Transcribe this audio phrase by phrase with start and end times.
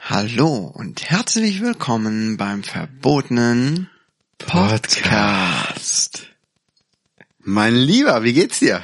[0.00, 3.88] Hallo und herzlich willkommen beim verbotenen
[4.38, 5.61] Podcast.
[7.44, 8.82] Mein Lieber, wie geht's dir?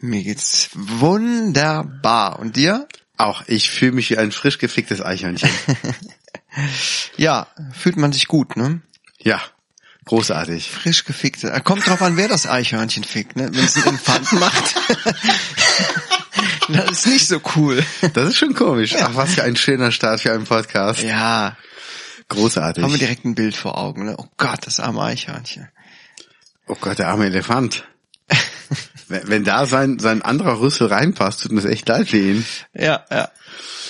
[0.00, 2.38] Mir geht's wunderbar.
[2.38, 2.86] Und dir?
[3.16, 5.50] Auch ich fühle mich wie ein frisch geficktes Eichhörnchen.
[7.18, 8.80] Ja, fühlt man sich gut, ne?
[9.18, 9.42] ja,
[10.06, 10.70] großartig.
[10.70, 11.44] Frisch gefickt.
[11.44, 13.50] Äh, Kommt drauf an, wer das Eichhörnchen fickt, ne?
[13.52, 14.74] Wenn es einen Elefanten macht.
[16.68, 17.84] das ist nicht so cool.
[18.14, 18.94] Das ist schon komisch.
[18.98, 21.02] Ach, was für ein schöner Start für einen Podcast.
[21.02, 21.58] Ja,
[22.28, 22.82] Großartig.
[22.82, 24.14] haben wir direkt ein Bild vor Augen, ne?
[24.16, 25.68] Oh Gott, das arme Eichhörnchen.
[26.68, 27.86] oh Gott, der arme Elefant.
[29.08, 32.44] Wenn, wenn da sein, sein anderer Rüssel reinpasst, tut mir das echt leid für ihn.
[32.74, 33.28] Ja, ja.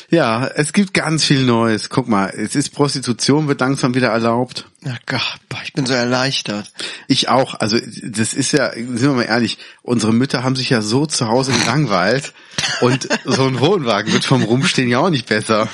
[0.08, 1.88] Ja, es gibt ganz viel Neues.
[1.88, 4.66] Guck mal, es ist Prostitution, wird langsam wieder erlaubt.
[4.82, 6.70] Na Gott, ich bin so erleichtert.
[7.08, 7.54] Ich auch.
[7.54, 11.26] Also das ist ja, sind wir mal ehrlich, unsere Mütter haben sich ja so zu
[11.26, 12.34] Hause gelangweilt
[12.82, 15.68] und so ein Wohnwagen wird vom Rumstehen ja auch nicht besser.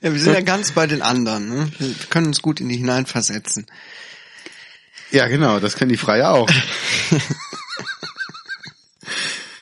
[0.00, 1.70] Ja, wir sind ja ganz bei den anderen, ne?
[1.78, 3.66] Wir können uns gut in die hineinversetzen.
[5.12, 6.48] Ja, genau, das können die Freier auch.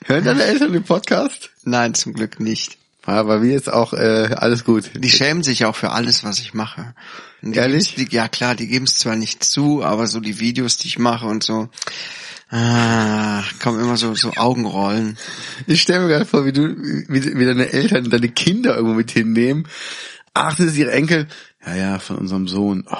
[0.06, 1.50] Hören deine Eltern den Podcast?
[1.64, 2.78] Nein, zum Glück nicht.
[3.04, 4.92] Ja, bei mir ist auch äh, alles gut.
[4.94, 6.94] Die schämen sich auch für alles, was ich mache.
[7.42, 7.96] Ehrlich?
[7.96, 11.00] Die, ja klar, die geben es zwar nicht zu, aber so die Videos, die ich
[11.00, 11.68] mache und so,
[12.50, 15.18] ah, kommen immer so, so Augenrollen.
[15.66, 16.76] Ich stelle mir gerade vor, wie du,
[17.08, 19.66] wie, wie deine Eltern deine Kinder irgendwo mit hinnehmen.
[20.32, 21.26] Ach, das ist ihre Enkel.
[21.66, 22.86] Ja, ja, von unserem Sohn.
[22.88, 22.96] Oh.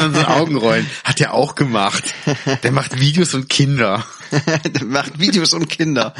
[0.00, 0.86] Und dann so Augenrollen.
[1.04, 2.14] Hat er auch gemacht.
[2.62, 4.04] Der macht Videos und Kinder.
[4.64, 6.14] Der macht Videos und Kinder.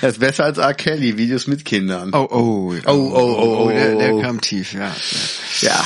[0.00, 0.74] Er ist besser als R.
[0.74, 2.10] Kelly, Videos mit Kindern.
[2.12, 4.20] Oh, oh, Oh, oh, oh, oh, der, der oh.
[4.20, 4.94] kam tief, ja.
[5.60, 5.84] Ja.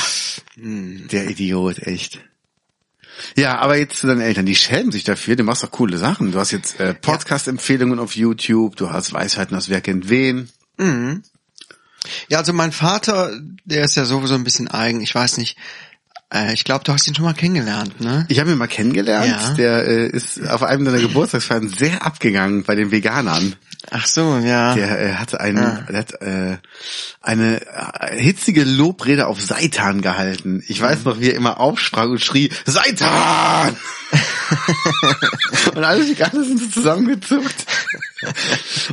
[0.57, 2.21] Der Idiot, echt.
[3.37, 6.33] Ja, aber jetzt zu deinen Eltern, die schämen sich dafür, du machst doch coole Sachen.
[6.33, 10.51] Du hast jetzt äh, Podcast-Empfehlungen auf YouTube, du hast Weisheiten aus Wer kennt wen.
[12.29, 13.31] Ja, also mein Vater,
[13.65, 15.01] der ist ja sowieso ein bisschen eigen.
[15.01, 15.57] Ich weiß nicht.
[16.33, 18.27] Äh, ich glaube, du hast ihn schon mal kennengelernt, ne?
[18.29, 19.55] Ich habe ihn mal kennengelernt, Ja.
[19.55, 23.55] der äh, ist auf einem deiner Geburtstagsfeiern sehr abgegangen bei den Veganern.
[23.93, 24.75] Ach so, ja.
[24.75, 25.81] Der äh, hatte einen, Ja.
[25.89, 26.57] der hat, äh,
[27.21, 30.65] eine äh, hitzige Lobrede auf Seitan gehalten.
[30.67, 33.77] Ich weiß noch, wie er immer aufsprang und schrie, Seitan!
[35.75, 37.67] und alle Veganer sind so zusammengezuckt.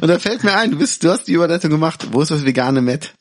[0.02, 2.08] und da fällt mir ein, du bist, du hast die Überleitung gemacht.
[2.12, 3.14] Wo ist das vegane Met?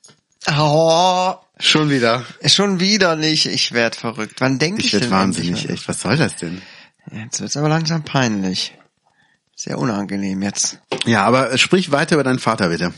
[0.51, 1.35] Oh,
[1.65, 2.25] Schon wieder.
[2.47, 3.47] schon wieder nicht.
[3.47, 4.41] Ich werd verrückt.
[4.41, 5.75] Wann denke ich, Ich denn wahnsinnig, endlich mal?
[5.75, 5.89] echt.
[5.89, 6.61] Was soll das denn?
[7.13, 8.75] Jetzt wird's aber langsam peinlich.
[9.55, 10.79] Sehr unangenehm jetzt.
[11.07, 12.93] Ja, aber äh, sprich weiter über deinen Vater, bitte.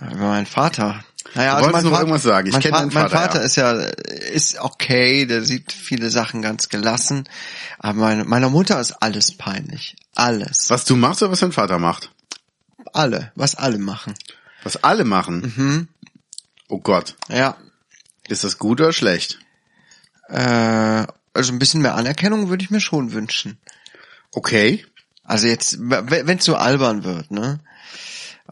[0.00, 1.02] Über meinen Vater.
[1.34, 2.46] Naja, Du wolltest noch irgendwas sagen.
[2.48, 3.44] Ich mein, kenn Fa- deinen mein Vater, Vater ja.
[3.44, 7.26] ist ja ist okay, der sieht viele Sachen ganz gelassen,
[7.78, 11.78] aber meine, meiner Mutter ist alles peinlich, alles, Was du machst oder was dein Vater
[11.78, 12.10] macht?
[12.92, 14.14] alle, was alle machen.
[14.62, 15.52] Was alle machen?
[15.56, 15.88] Mhm.
[16.68, 17.16] Oh Gott.
[17.28, 17.56] Ja,
[18.28, 19.38] Ist das gut oder schlecht?
[20.28, 23.58] äh, also ein bisschen mehr Anerkennung würde ich mir schon wünschen.
[24.32, 24.84] Okay.
[25.24, 27.60] Also jetzt, wenn es so albern wird, ne?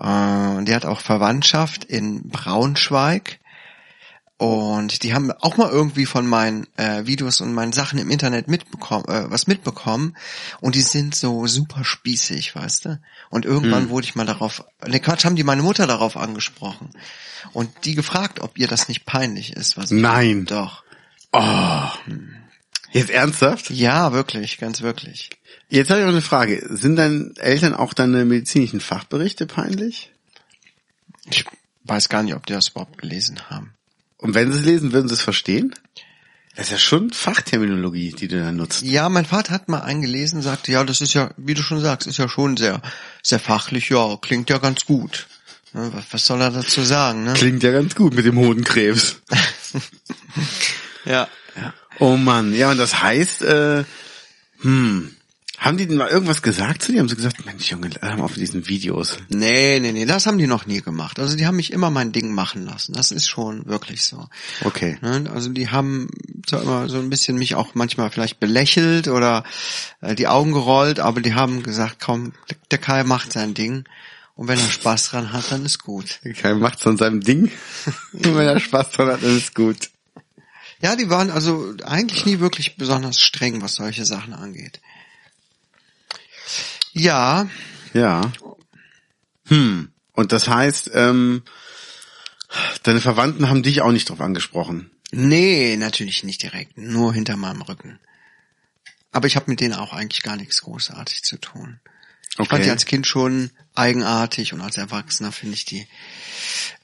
[0.00, 3.38] Äh, Und die hat auch Verwandtschaft in Braunschweig.
[4.42, 8.48] Und die haben auch mal irgendwie von meinen äh, Videos und meinen Sachen im Internet
[8.48, 10.16] mitbekommen, äh, was mitbekommen.
[10.60, 13.00] Und die sind so super spießig, weißt du?
[13.30, 16.90] Und irgendwann wurde ich mal darauf, ne Quatsch, haben die meine Mutter darauf angesprochen.
[17.52, 19.76] Und die gefragt, ob ihr das nicht peinlich ist.
[19.76, 20.44] Was ich Nein.
[20.44, 20.82] Doch.
[22.90, 23.70] Jetzt ernsthaft?
[23.70, 25.30] Ja, wirklich, ganz wirklich.
[25.68, 26.66] Jetzt habe ich noch eine Frage.
[26.68, 30.10] Sind deinen Eltern auch deine medizinischen Fachberichte peinlich?
[31.30, 31.44] Ich
[31.84, 33.74] weiß gar nicht, ob die das überhaupt gelesen haben.
[34.22, 35.74] Und wenn sie es lesen, würden sie es verstehen?
[36.54, 38.82] Das ist ja schon Fachterminologie, die du da nutzt.
[38.82, 42.06] Ja, mein Vater hat mal eingelesen, sagte, ja, das ist ja, wie du schon sagst,
[42.06, 42.80] ist ja schon sehr,
[43.22, 45.26] sehr fachlich, ja, klingt ja ganz gut.
[45.72, 47.32] Ne, Was, soll er dazu sagen, ne?
[47.32, 49.16] Klingt ja ganz gut mit dem Hodenkrebs.
[51.04, 51.26] Ja.
[51.98, 53.84] Oh Mann, ja, und das heißt, äh,
[54.60, 55.16] hm,
[55.62, 56.98] haben die denn mal irgendwas gesagt zu dir?
[56.98, 59.18] Haben sie gesagt, Mensch Junge, mal auf diesen Videos.
[59.28, 61.20] Nee, nee, nee, das haben die noch nie gemacht.
[61.20, 62.94] Also die haben mich immer mein Ding machen lassen.
[62.94, 64.28] Das ist schon wirklich so.
[64.64, 64.98] Okay.
[65.02, 65.30] Ne?
[65.32, 66.08] Also die haben
[66.44, 69.44] zwar immer so ein bisschen mich auch manchmal vielleicht belächelt oder
[70.00, 72.32] äh, die Augen gerollt, aber die haben gesagt, komm,
[72.72, 73.84] der Kai macht sein Ding.
[74.34, 76.18] Und wenn er Spaß dran hat, dann ist gut.
[76.40, 77.52] Kein macht's von seinem Ding.
[78.12, 79.90] Und wenn er Spaß dran hat, dann ist gut.
[80.80, 84.80] Ja, die waren also eigentlich nie wirklich besonders streng, was solche Sachen angeht.
[86.92, 87.48] Ja,
[87.94, 88.32] Ja.
[89.48, 89.92] Hm.
[90.12, 91.42] Und das heißt, ähm,
[92.82, 94.90] deine Verwandten haben dich auch nicht drauf angesprochen.
[95.10, 97.98] nee, natürlich nicht direkt, nur hinter meinem Rücken.
[99.10, 101.80] Aber ich habe mit denen auch eigentlich gar nichts großartig zu tun.
[102.38, 105.86] Ich fand die als Kind schon eigenartig und als Erwachsener finde ich die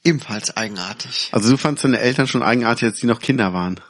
[0.04, 1.30] ebenfalls eigenartig.
[1.32, 3.80] Also du fandst deine Eltern schon eigenartig, als die noch Kinder waren.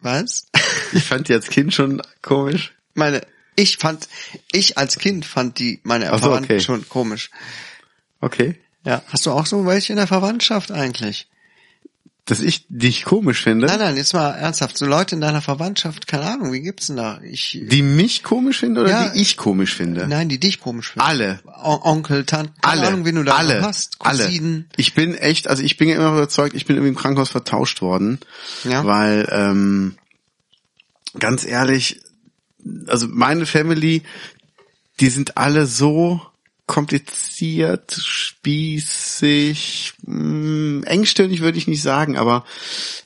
[0.00, 0.46] Was?
[0.92, 2.72] Ich fand die als Kind schon komisch.
[2.94, 3.26] Meine,
[3.56, 4.08] ich fand,
[4.52, 6.60] ich als Kind fand die meine Ach so, okay.
[6.60, 7.30] schon komisch.
[8.20, 8.60] Okay.
[8.84, 11.26] Ja, hast du auch so welche in der Verwandtschaft eigentlich?
[12.28, 13.68] Dass ich dich komisch finde.
[13.68, 14.76] Nein, nein, jetzt mal ernsthaft.
[14.76, 17.20] So Leute in deiner Verwandtschaft, keine Ahnung, wie gibt's denn da?
[17.22, 19.08] Ich, Die mich komisch finde oder Ja.
[19.10, 20.08] die ich komisch finde?
[20.08, 21.06] nein, die dich komisch finden.
[21.06, 21.38] Alle.
[21.46, 23.94] O Onkel, Tante, keine alle, Ahnung, wen du da alle, hast.
[24.00, 24.24] alle.
[24.24, 24.68] Cousinen.
[24.76, 27.80] Ich bin echt, also ich bin ja immer überzeugt, ich bin irgendwie im Krankenhaus vertauscht
[27.80, 28.18] worden,
[28.64, 28.84] Ja.
[28.84, 29.94] weil ähm,
[31.18, 32.00] ganz ehrlich,
[32.86, 34.02] also meine Family,
[35.00, 36.20] die sind alle so
[36.66, 42.44] kompliziert, spießig, mh, engstirnig würde ich nicht sagen, aber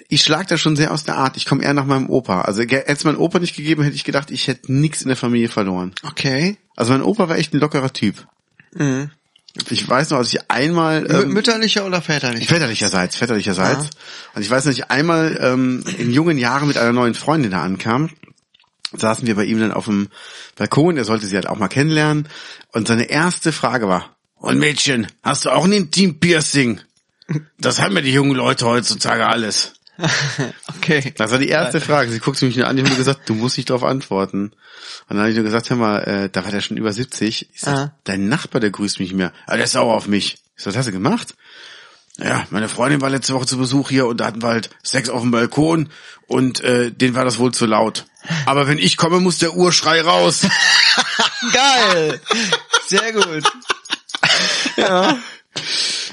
[0.09, 1.37] ich schlag da schon sehr aus der Art.
[1.37, 2.43] Ich komme eher nach meinem Opa.
[2.43, 5.17] Also hätte es meinen Opa nicht gegeben, hätte ich gedacht, ich hätte nichts in der
[5.17, 5.93] Familie verloren.
[6.03, 6.57] Okay.
[6.75, 8.27] Also mein Opa war echt ein lockerer Typ.
[8.75, 9.11] Mhm.
[9.69, 12.55] Ich weiß noch, als ich einmal ähm, Mütterlicher oder väterlicher?
[12.55, 13.91] väterlicherseits, väterlicherseits.
[14.35, 17.63] Und ich weiß noch, ich einmal ähm, in jungen Jahren mit einer neuen Freundin da
[17.63, 18.11] ankam,
[18.97, 20.09] saßen wir bei ihm dann auf dem
[20.57, 22.29] Balkon, er sollte sie halt auch mal kennenlernen.
[22.73, 26.81] Und seine erste Frage war, und Mädchen, hast du auch ein Intim-Piercing?
[27.59, 29.75] Das haben ja die jungen Leute heutzutage alles.
[30.79, 31.13] Okay.
[31.19, 32.11] Das war die erste Frage.
[32.11, 34.45] Sie guckte mich nur an, ich habe nur gesagt, du musst nicht darauf antworten.
[34.45, 34.55] Und
[35.11, 37.51] dann habe ich nur gesagt, hör mal, äh, da war der schon über 70.
[37.53, 37.93] Ich sag, Ah.
[38.05, 39.33] dein Nachbar, der grüßt mich mehr.
[39.47, 40.39] Aber der ist sauer auf mich.
[40.57, 41.35] Ich sag, was hast du gemacht?
[42.17, 45.11] Ja, meine Freundin war letzte Woche zu Besuch hier und da hatten wir halt Sex
[45.11, 45.91] auf dem Balkon
[46.27, 48.07] und äh, denen war das wohl zu laut.
[48.47, 50.43] Aber wenn ich komme, muss der Urschrei raus.
[51.53, 52.21] Geil.
[52.87, 53.43] Sehr gut.
[54.77, 55.19] ja.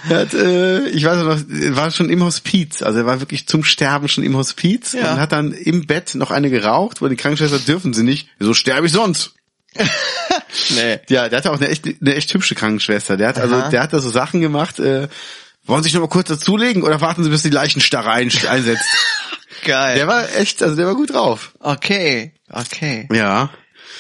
[0.10, 3.48] Er hat, äh, ich weiß noch, er war schon im Hospiz, also er war wirklich
[3.48, 5.14] zum Sterben schon im Hospiz Ja.
[5.14, 8.30] und hat dann im Bett noch eine geraucht, weil die Krankenschwester dürfen sie nicht.
[8.40, 9.34] So sterbe ich sonst.
[10.76, 11.00] Nee.
[11.10, 13.18] Ja, der hatte auch eine echt, eine echt hübsche Krankenschwester.
[13.18, 14.80] Der hat also, der hat da so Sachen gemacht.
[14.80, 15.08] Äh,
[15.68, 18.86] wollen Sie sich noch mal kurz dazulegen oder warten Sie, bis die Leichenstarre ein, einsetzt?
[19.66, 19.96] Geil.
[19.98, 21.54] der war echt, also der war gut drauf.
[21.60, 22.34] okay.
[22.50, 23.08] Okay.
[23.12, 23.50] Ja,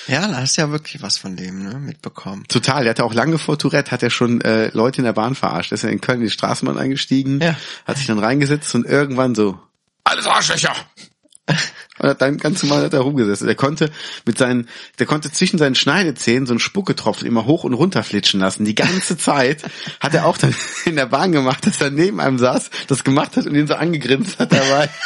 [0.07, 2.45] Ja, da hast du ja wirklich was von dem, ne, mitbekommen.
[2.47, 2.83] total.
[2.83, 5.71] Der hatte auch lange vor Tourette, hat er schon äh, Leute in der Bahn verarscht.
[5.71, 7.57] Der ist ja in Köln in die Straßenbahn eingestiegen, Ja.
[7.85, 9.59] hat sich dann reingesetzt und irgendwann so,
[10.05, 10.73] alles Arschlöcher!
[11.99, 13.47] Und hat dann ganz normal hat er rumgesessen.
[13.47, 13.89] Der konnte
[14.25, 14.67] mit seinen,
[14.99, 18.65] der konnte zwischen seinen Schneidezähnen so einen Spucketropfen immer hoch und runter flitschen lassen.
[18.65, 19.63] Die ganze Zeit
[19.99, 20.53] hat er auch dann
[20.85, 23.73] in der Bahn gemacht, dass er neben einem saß, das gemacht hat und ihn so
[23.75, 24.89] angegrinst hat dabei.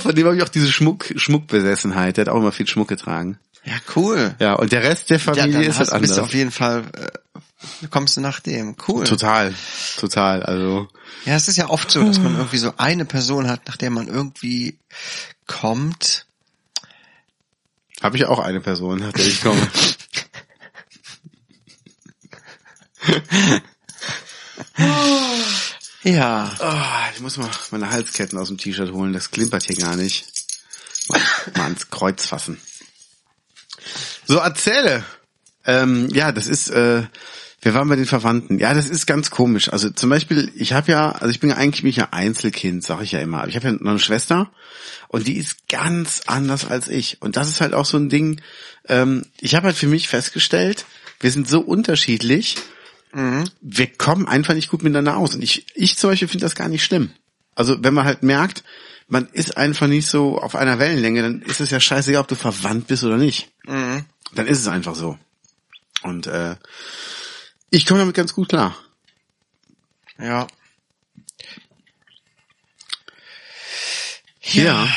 [0.00, 2.16] Von dem habe ich auch diese Schmuck, Schmuckbesessenheit.
[2.16, 3.38] Der hat auch immer viel Schmuck getragen.
[3.64, 4.34] Ja, cool.
[4.38, 6.16] Ja, und der Rest der Ja, Familie dann ist halt hast, bist anders.
[6.16, 7.06] du auf jeden Fall, äh,
[7.90, 8.76] kommst du nach dem.
[8.86, 9.04] Cool.
[9.04, 9.54] Total,
[9.98, 10.42] total.
[10.42, 10.88] Also
[11.24, 13.90] Ja, es ist ja oft so, dass man irgendwie so eine Person hat, nach der
[13.90, 14.78] man irgendwie
[15.46, 16.26] kommt.
[18.02, 19.68] habe ich auch eine Person, nach der ich komme.
[26.04, 26.54] Ja.
[26.58, 29.14] Ah, ich muss mal meine Halsketten aus dem T-Shirt holen.
[29.14, 30.26] Das klimpert hier gar nicht.
[31.08, 31.20] Mal,
[31.56, 32.60] mal ans Kreuz fassen.
[34.26, 35.02] So, erzähle.
[35.64, 37.04] Ähm, ja, das ist, äh,
[37.64, 38.58] wir waren bei den Verwandten.
[38.58, 39.68] Ja, das ist ganz komisch.
[39.70, 43.04] Also zum Beispiel, ich habe ja, also ich bin ja eigentlich mich ja Einzelkind, sage
[43.04, 43.38] ich ja immer.
[43.40, 44.50] Aber ich habe ja noch eine Schwester
[45.08, 47.20] und die ist ganz anders als ich.
[47.20, 48.40] Und das ist halt auch so ein Ding.
[48.88, 50.84] Ähm, ich habe halt für mich festgestellt,
[51.20, 52.56] wir sind so unterschiedlich
[53.60, 55.34] wir kommen einfach nicht gut miteinander aus.
[55.34, 57.10] Und ich, ich zum Beispiel finde das gar nicht schlimm.
[57.54, 58.64] Also wenn man halt merkt,
[59.06, 62.34] man ist einfach nicht so auf einer Wellenlänge, dann ist es ja scheißegal, ob du
[62.34, 63.52] verwandt bist oder nicht.
[63.66, 64.04] Mhm.
[64.34, 65.16] Dann ist es einfach so.
[66.02, 66.56] Und äh,
[67.70, 68.76] ich komme damit ganz gut klar.
[70.18, 70.46] Ja.
[74.52, 74.84] Ja.
[74.84, 74.88] ja,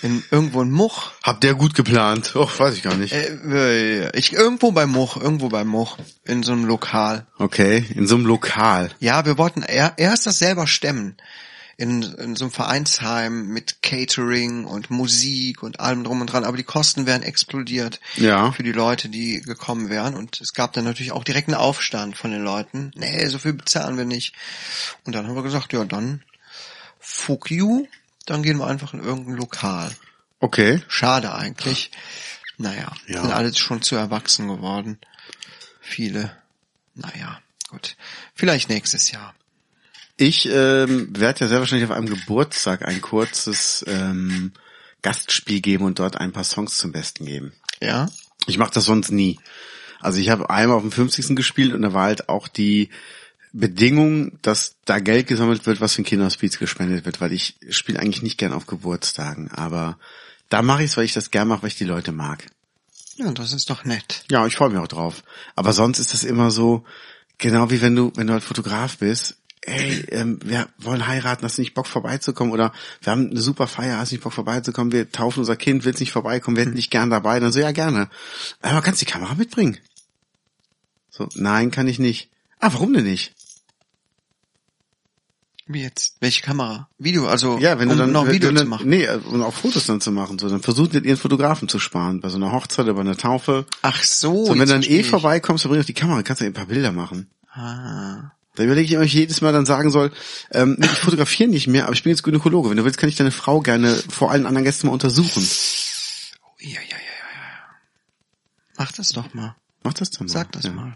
[0.01, 2.35] in irgendwo in Much Habt ihr gut geplant?
[2.35, 3.13] Och, weiß ich gar nicht.
[3.13, 7.25] Äh, ich irgendwo bei Much, irgendwo bei Much, in so einem Lokal.
[7.37, 8.91] Okay, in so einem Lokal.
[8.99, 11.17] Ja, wir wollten er, erst das selber stemmen.
[11.77, 16.55] In, in so einem Vereinsheim mit Catering und Musik und allem drum und dran, aber
[16.57, 18.51] die Kosten wären explodiert Ja.
[18.51, 20.13] für die Leute, die gekommen wären.
[20.13, 22.91] Und es gab dann natürlich auch direkt einen Aufstand von den Leuten.
[22.95, 24.35] Nee, so viel bezahlen wir nicht.
[25.05, 26.21] Und dann haben wir gesagt, ja, dann
[26.99, 27.85] fuck you,
[28.25, 29.91] dann gehen wir einfach in irgendein Lokal.
[30.39, 30.81] Okay.
[30.87, 31.91] Schade eigentlich.
[32.57, 33.21] Naja, Ja.
[33.21, 34.99] sind alle schon zu erwachsen geworden.
[35.79, 36.35] Viele.
[36.95, 37.95] Naja, gut.
[38.35, 39.33] Vielleicht nächstes Jahr.
[40.17, 44.51] Ich ähm, werde ja sehr wahrscheinlich auf einem Geburtstag ein kurzes ähm,
[45.01, 47.53] Gastspiel geben und dort ein paar Songs zum Besten geben.
[47.81, 48.07] Ja?
[48.45, 49.39] Ich mache das sonst nie.
[49.99, 51.35] Also ich habe einmal auf dem 50.
[51.35, 52.89] gespielt und da war halt auch die
[53.53, 57.99] Bedingung, dass da Geld gesammelt wird, was für ein Kinderhospiz gespendet wird, weil ich spiele
[57.99, 59.97] eigentlich nicht gern auf Geburtstagen, aber
[60.49, 62.45] da mache ich es, weil ich das gern mache, weil ich die Leute mag.
[63.15, 64.23] Ja, das ist doch nett.
[64.29, 65.23] Ja, ich freue mich auch drauf.
[65.55, 66.85] Aber sonst ist das immer so,
[67.37, 71.57] genau wie wenn du, wenn du halt Fotograf bist, ey, ähm, wir wollen heiraten, hast
[71.57, 72.53] du nicht Bock vorbeizukommen?
[72.53, 74.91] Oder wir haben eine super Feier, hast du nicht Bock vorbeizukommen?
[74.91, 77.39] Wir taufen unser Kind, willst nicht vorbeikommen, wir hätten dich gern dabei.
[77.39, 78.09] Dann so, ja, gerne.
[78.61, 79.77] Aber kannst du die Kamera mitbringen?
[81.09, 82.29] So, nein, kann ich nicht.
[82.59, 83.33] Ah, warum denn nicht?
[85.73, 86.15] Wie jetzt?
[86.19, 86.89] Welche Kamera?
[86.97, 88.89] Video, also Ja, wenn du um dann noch Video du zu dann, machen.
[88.89, 90.39] Nee, und auch Fotos dann zu machen.
[90.39, 92.21] So, dann versucht ihr ihren Fotografen zu sparen.
[92.21, 93.65] Bei so einer Hochzeit oder bei einer Taufe.
[93.81, 94.45] Ach so.
[94.45, 95.07] So, wenn du dann eh ich.
[95.07, 97.29] vorbeikommst, dann bring doch die Kamera, kannst du ein paar Bilder machen.
[97.53, 98.31] Ah.
[98.55, 100.11] Da überlege ich, ob ich jedes Mal dann sagen soll,
[100.51, 102.69] ähm, ich fotografiere nicht mehr, aber ich bin jetzt Gynäkologe.
[102.69, 105.47] Wenn du willst, kann ich deine Frau gerne vor allen anderen Gästen mal untersuchen.
[106.59, 107.75] Ja, ja, ja, ja, ja.
[108.77, 109.55] Mach das doch mal.
[109.83, 110.27] Mach das doch mal.
[110.27, 110.71] Sag das ja.
[110.71, 110.93] mal.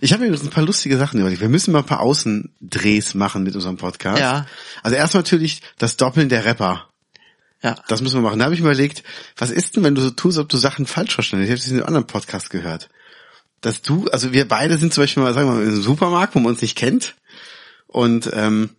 [0.00, 1.40] Ich habe übrigens ein paar lustige Sachen überlegt.
[1.40, 4.18] Wir müssen mal ein paar Außendrehs machen mit unserem Podcast.
[4.18, 4.46] Ja.
[4.82, 6.88] Also erstmal natürlich das Doppeln der Rapper.
[7.62, 7.76] Ja.
[7.88, 8.40] Das müssen wir machen.
[8.40, 9.04] Da habe ich mir überlegt,
[9.36, 11.48] was ist denn, wenn du so tust, ob du Sachen falsch verstanden hast?
[11.48, 12.90] Ich habe das in einem anderen Podcast gehört.
[13.60, 16.40] Dass du, also wir beide sind zum Beispiel mal, sagen wir mal, im Supermarkt, wo
[16.40, 17.14] man uns nicht kennt.
[17.86, 18.70] Und ähm,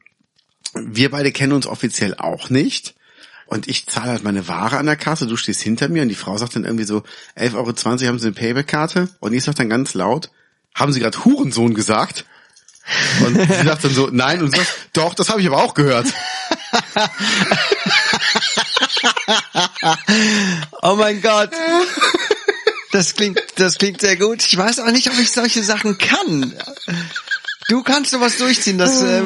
[0.74, 2.95] wir beide kennen uns offiziell auch nicht.
[3.48, 6.16] Und ich zahle halt meine Ware an der Kasse, du stehst hinter mir und die
[6.16, 7.04] Frau sagt dann irgendwie so,
[7.38, 9.10] 11,20 Euro haben sie eine Payback-Karte.
[9.20, 10.32] Und ich sag dann ganz laut,
[10.74, 12.26] haben sie gerade Hurensohn gesagt?
[13.26, 15.74] Und sie sagt dann so, nein, und du sagst, doch, das habe ich aber auch
[15.74, 16.08] gehört.
[20.82, 21.52] Oh mein Gott.
[22.92, 24.46] Das klingt, das klingt sehr gut.
[24.46, 26.54] Ich weiß auch nicht, ob ich solche Sachen kann.
[27.68, 29.24] Du kannst sowas durchziehen, das, äh,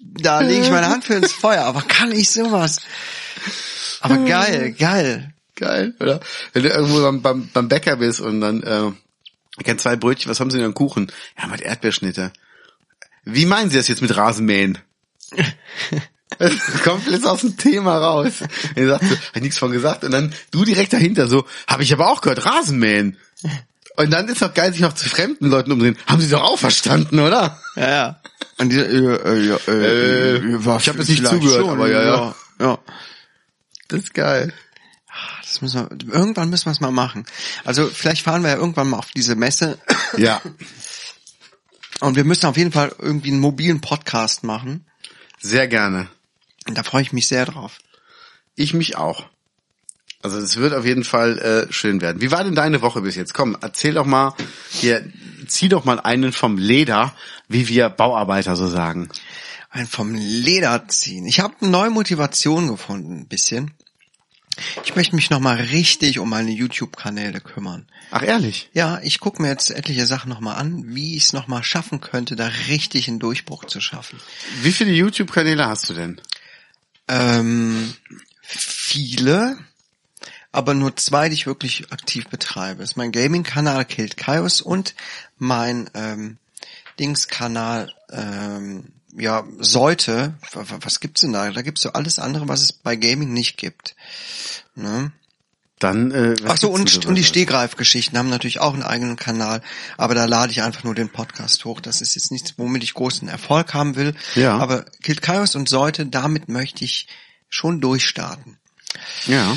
[0.00, 2.80] da lege ich meine Hand für ins Feuer, aber kann ich sowas?
[4.00, 5.32] Aber geil, geil.
[5.56, 6.20] Geil, oder?
[6.52, 8.92] Wenn du irgendwo beim, beim, beim Bäcker bist und dann, äh,
[9.58, 11.10] ich kenn zwei Brötchen, was haben sie denn an Kuchen?
[11.38, 12.30] Ja, mit Erdbeerschnitte.
[13.24, 14.78] Wie meinen Sie das jetzt mit Rasenmähen?
[16.38, 18.34] Jetzt aus dem Thema raus.
[18.74, 21.92] Er sagt so, hab nichts von gesagt und dann du direkt dahinter so, habe ich
[21.92, 23.16] aber auch gehört, Rasenmähen.
[23.96, 25.96] Und dann ist doch geil, sich noch zu fremden Leuten umsehen.
[26.06, 27.58] Haben Sie doch auch verstanden, oder?
[27.76, 28.20] Ja, ja.
[28.58, 32.34] Und die, äh, äh, ja, äh, Äh, ich hab jetzt nicht zugehört, aber ja, ja.
[32.60, 32.78] ja.
[33.88, 34.52] Das ist geil.
[35.42, 37.24] Das müssen wir, irgendwann müssen wir es mal machen.
[37.64, 39.78] Also vielleicht fahren wir ja irgendwann mal auf diese Messe
[40.18, 40.42] Ja,
[42.00, 44.84] und wir müssen auf jeden Fall irgendwie einen mobilen Podcast machen.
[45.40, 46.08] sehr gerne.
[46.68, 47.78] Und da freue ich mich sehr drauf.
[48.56, 49.26] Ich mich auch.
[50.22, 52.20] Also es wird auf jeden Fall äh, schön werden.
[52.20, 53.32] Wie war denn deine Woche bis jetzt?
[53.34, 54.34] Komm, erzähl doch mal,
[54.70, 55.08] hier,
[55.46, 57.14] zieh doch mal einen vom Leder,
[57.48, 59.08] wie wir Bauarbeiter so sagen.
[59.70, 61.26] Ein vom Leder ziehen.
[61.26, 63.74] Ich habe eine neue Motivation gefunden, ein bisschen.
[64.84, 67.86] Ich möchte mich nochmal richtig um meine YouTube-Kanäle kümmern.
[68.10, 68.70] Ach ehrlich?
[68.72, 72.36] Ja, ich gucke mir jetzt etliche Sachen nochmal an, wie ich es nochmal schaffen könnte,
[72.36, 74.18] da richtig einen Durchbruch zu schaffen.
[74.62, 76.20] Wie viele YouTube-Kanäle hast du denn?
[77.08, 77.94] Ähm,
[78.42, 79.58] viele,
[80.52, 82.80] aber nur zwei, die ich wirklich aktiv betreibe.
[82.80, 84.94] Das ist mein Gaming-Kanal Killed Chaos und
[85.36, 86.38] mein ähm,
[86.98, 89.44] Dingskanal, ähm, ja,
[90.52, 91.50] wa- was gibt's denn da?
[91.50, 93.96] Da gibt's so alles andere, was es bei Gaming nicht gibt.
[94.74, 95.12] Ne?
[95.78, 97.24] Dann, äh, Ach so, und, und die?
[97.24, 99.60] Stehgreifgeschichten haben natürlich auch einen eigenen Kanal,
[99.98, 101.80] aber da lade ich einfach nur den Podcast hoch.
[101.82, 104.14] Das ist jetzt nichts, womit ich großen Erfolg haben will.
[104.36, 104.56] Ja.
[104.56, 107.08] Aber Kilt Kaios und Seute, damit möchte ich
[107.50, 108.56] schon durchstarten.
[109.26, 109.56] Ja.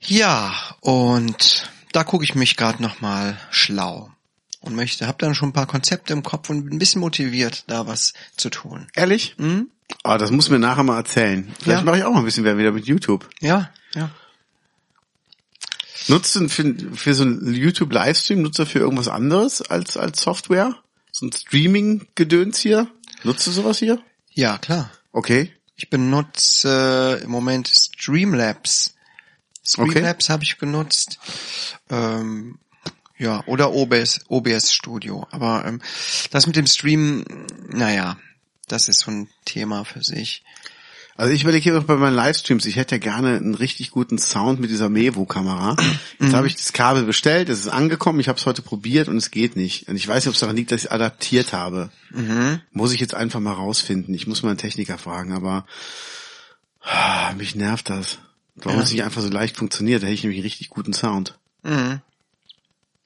[0.00, 4.10] Ja, und da gucke ich mich gerade nochmal schlau
[4.66, 7.64] und möchte, habe dann schon ein paar Konzepte im Kopf und bin ein bisschen motiviert,
[7.68, 8.88] da was zu tun.
[8.94, 9.34] Ehrlich?
[9.38, 9.70] Hm?
[10.02, 11.52] Ah, das muss mir nachher mal erzählen.
[11.60, 11.84] Vielleicht Ja.
[11.84, 13.28] mache ich auch mal ein bisschen mehr wieder mit YouTube.
[13.40, 14.10] Ja, ja.
[16.08, 20.76] Nutzt du für, für so einen YouTube-Livestream, nutzt du für irgendwas anderes als, als Software?
[21.10, 22.88] So ein Streaming-Gedöns hier?
[23.24, 24.00] Nutzt du sowas hier?
[24.32, 24.90] Ja, klar.
[25.12, 25.52] Okay.
[25.76, 28.94] Ich benutze äh, im Moment Streamlabs.
[29.64, 31.18] Streamlabs habe ich genutzt.
[31.90, 32.58] Ähm,
[33.18, 35.26] ja, oder OBS, OBS Studio.
[35.30, 35.80] Aber ähm,
[36.30, 37.24] das mit dem Stream,
[37.68, 38.16] naja,
[38.68, 40.42] das ist so ein Thema für sich.
[41.18, 44.60] Also ich überlege hier bei meinen Livestreams, ich hätte ja gerne einen richtig guten Sound
[44.60, 45.74] mit dieser Mevo-Kamera.
[46.20, 49.16] Jetzt habe ich das Kabel bestellt, es ist angekommen, ich habe es heute probiert und
[49.16, 49.88] es geht nicht.
[49.88, 51.88] Und ich weiß nicht, ob es daran liegt, dass ich es adaptiert habe.
[52.72, 54.14] Muss ich jetzt einfach mal rausfinden.
[54.14, 55.64] Ich muss mal einen Techniker fragen, aber
[56.82, 58.18] ah, mich nervt das.
[58.56, 58.84] Warum Ja.
[58.84, 61.38] es nicht einfach so leicht funktioniert, da hätte ich nämlich einen richtig guten Sound.
[61.62, 62.00] Mhm.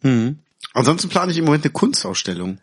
[0.02, 0.38] Mhm.
[0.72, 2.58] Ansonsten plane ich im Moment eine Kunstausstellung.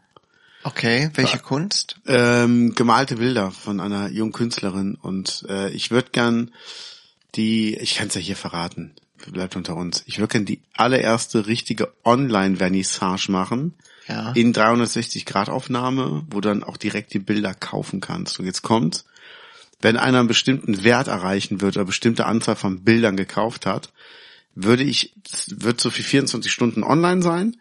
[0.63, 1.98] Okay, welche Kunst?
[2.08, 6.51] ähm, gemalte Bilder von einer jungen Künstlerin und äh, ich würde gern
[7.36, 8.94] die, ich kann es ja hier verraten,
[9.32, 13.75] bleibt unter uns, ich würde gern die allererste richtige Online-Vernissage machen
[14.08, 14.32] Ja.
[14.34, 18.39] in 360 Grad Aufnahme, wo du dann auch direkt die Bilder kaufen kannst.
[18.39, 19.06] Und jetzt kommt,
[19.82, 23.91] wenn einer einen bestimmten Wert erreichen wird oder bestimmte Anzahl von Bildern gekauft hat,
[24.63, 27.57] würde ich, das wird so für 24 Stunden online sein,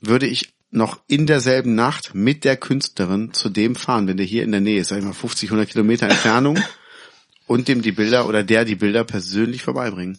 [0.00, 4.44] würde ich noch in derselben Nacht mit der Künstlerin zu dem fahren, wenn der hier
[4.44, 6.58] in der Nähe ist, sag ich mal 50, 100 Kilometer Entfernung
[7.46, 10.18] und dem die Bilder oder der die Bilder persönlich vorbeibringen.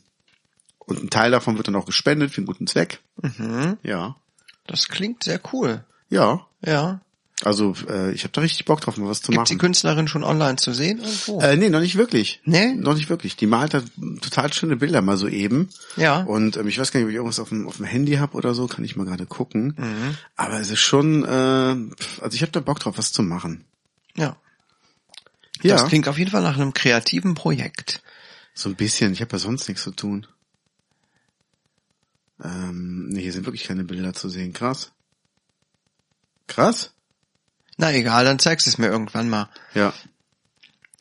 [0.80, 2.99] Und ein Teil davon wird dann auch gespendet für einen guten Zweck.
[3.21, 3.78] Mhm.
[3.84, 4.15] Ja.
[4.65, 5.84] Das klingt sehr cool.
[6.10, 6.45] Ja.
[6.65, 7.02] Ja.
[7.43, 9.60] Also äh, ich habe da richtig Bock drauf, mal was zu Gibt die machen.
[9.60, 11.39] Künstlerin schon online zu sehen irgendwo?
[11.39, 12.41] Äh, nee, noch nicht wirklich.
[12.45, 12.73] Nee?
[12.73, 13.36] Noch nicht wirklich.
[13.36, 13.84] Die malt da
[14.21, 15.69] total schöne Bilder mal so eben.
[15.97, 16.21] ja.
[16.23, 18.36] Und ähm, ich weiß gar nicht, ob ich irgendwas auf dem, auf dem Handy habe
[18.36, 19.76] oder so, kann ich mal gerade gucken.
[19.78, 20.17] Mhm.
[20.36, 23.63] Aber es ist schon, äh, also ich habe da Bock drauf, was zu machen.
[24.15, 24.36] ja.
[25.63, 28.04] Ja, Das klingt auf jeden Fall nach einem kreativen Projekt.
[28.54, 29.12] so ein bisschen.
[29.13, 30.28] Ich habe ja sonst nichts zu tun.
[32.43, 34.54] Ähm, nee, hier sind wirklich keine Bilder zu sehen.
[34.54, 34.91] Krass.
[36.45, 36.93] Krass?
[37.78, 39.50] Na egal, dann zeigst du es mir irgendwann mal.
[39.74, 39.94] Ja.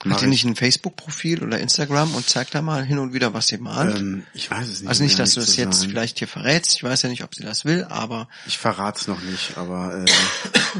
[0.05, 0.31] Hat die ich.
[0.31, 3.99] nicht ein Facebook-Profil oder Instagram und zeigt da mal hin und wieder, was sie malt?
[3.99, 4.89] Ähm, ich weiß es nicht.
[4.89, 6.75] also nicht, dass du das jetzt vielleicht hier verrätst.
[6.77, 10.05] Ich weiß ja nicht, ob sie das will, aber Ich verrat's noch nicht, aber äh,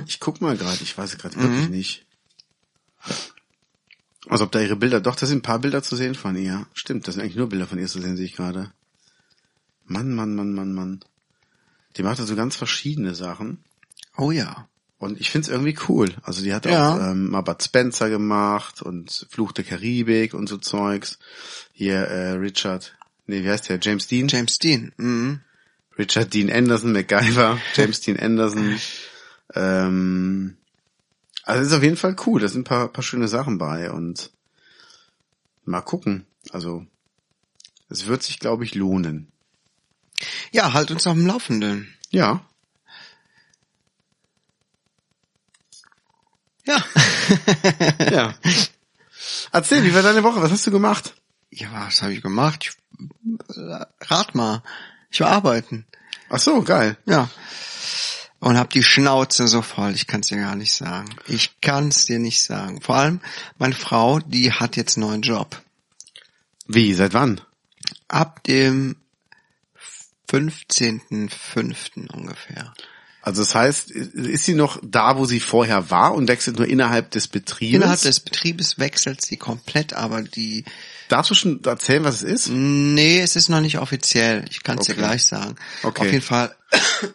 [0.07, 1.43] ich guck mal gerade, ich weiß es gerade Mhm.
[1.43, 2.07] wirklich nicht.
[4.29, 6.67] Also ob da ihre Bilder, doch, da sind ein paar Bilder zu sehen von ihr.
[6.75, 8.73] Stimmt, das sind eigentlich nur Bilder von ihr zu sehen, sehe ich gerade.
[9.85, 11.01] Mann, Mann, Mann, Mann, Mann.
[11.97, 13.65] Die macht also ganz verschiedene Sachen.
[14.17, 14.69] oh ja.
[14.99, 16.15] Und ich find's irgendwie cool.
[16.23, 16.95] Also die hat Ja.
[16.95, 21.19] auch ähm, mal Bud Spencer gemacht und Fluch der Karibik und so Zeugs.
[21.73, 23.79] Hier äh, Richard, nee, wie heißt der?
[23.81, 24.29] James Dean?
[24.29, 24.93] James Dean.
[24.97, 25.41] Mhm.
[25.99, 28.79] Richard Dean Anderson, MacGyver, James Dean Anderson.
[29.55, 30.57] Ähm,
[31.43, 32.41] also ist auf jeden Fall cool.
[32.41, 34.31] Da sind ein paar, paar schöne Sachen bei und
[35.65, 36.27] mal gucken.
[36.51, 36.87] Also
[37.89, 39.31] es wird sich, glaube ich, lohnen.
[40.53, 41.95] Ja, halt uns auf dem Laufenden.
[42.11, 42.45] Ja.
[46.67, 46.85] Ja.
[48.11, 48.35] Ja.
[49.53, 50.41] Erzähl, wie war deine Woche?
[50.43, 51.15] Was hast du gemacht?
[51.51, 52.65] ja, was habe ich gemacht?
[52.65, 54.63] Ich, äh, rat mal.
[55.11, 55.87] Ich war arbeiten.
[56.29, 56.99] Ach so, geil.
[57.07, 57.31] Ja.
[58.39, 61.09] Und hab die Schnauze so voll, ich kann's dir gar nicht sagen.
[61.27, 62.83] Ich kann's dir nicht sagen.
[62.83, 63.21] Vor allem
[63.59, 65.63] meine Frau, die hat jetzt einen neuen Job.
[66.67, 67.41] Wie, seit wann?
[68.09, 68.97] Ab dem
[70.29, 72.11] 15.05.
[72.13, 72.75] ungefähr.
[73.27, 77.11] Also das heißt, ist sie noch da, wo sie vorher war und wechselt nur innerhalb
[77.11, 77.75] des Betriebes?
[77.75, 80.65] Innerhalb des Betriebes wechselt sie komplett, aber die,
[81.09, 82.49] Darfst du schon erzählen, was es ist?
[82.51, 84.45] nee, es ist noch nicht offiziell.
[84.49, 85.01] Ich kann's dir Okay.
[85.01, 85.57] gleich sagen.
[85.83, 86.03] Okay.
[86.07, 86.55] Auf jeden Fall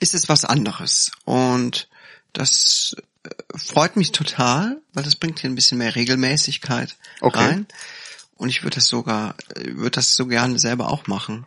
[0.00, 1.12] ist es was anderes.
[1.24, 1.88] Und
[2.32, 7.38] das äh, freut mich total, weil das bringt hier ein bisschen mehr Regelmäßigkeit Okay.
[7.38, 7.66] rein.
[8.34, 11.46] Und ich würde das sogar, äh, würde das so gerne selber auch machen.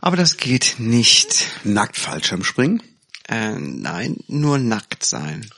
[0.00, 1.46] Aber das geht nicht.
[1.64, 2.82] Nackt Fallschirmspringen?
[3.28, 5.48] Äh, nein, nur nackt sein.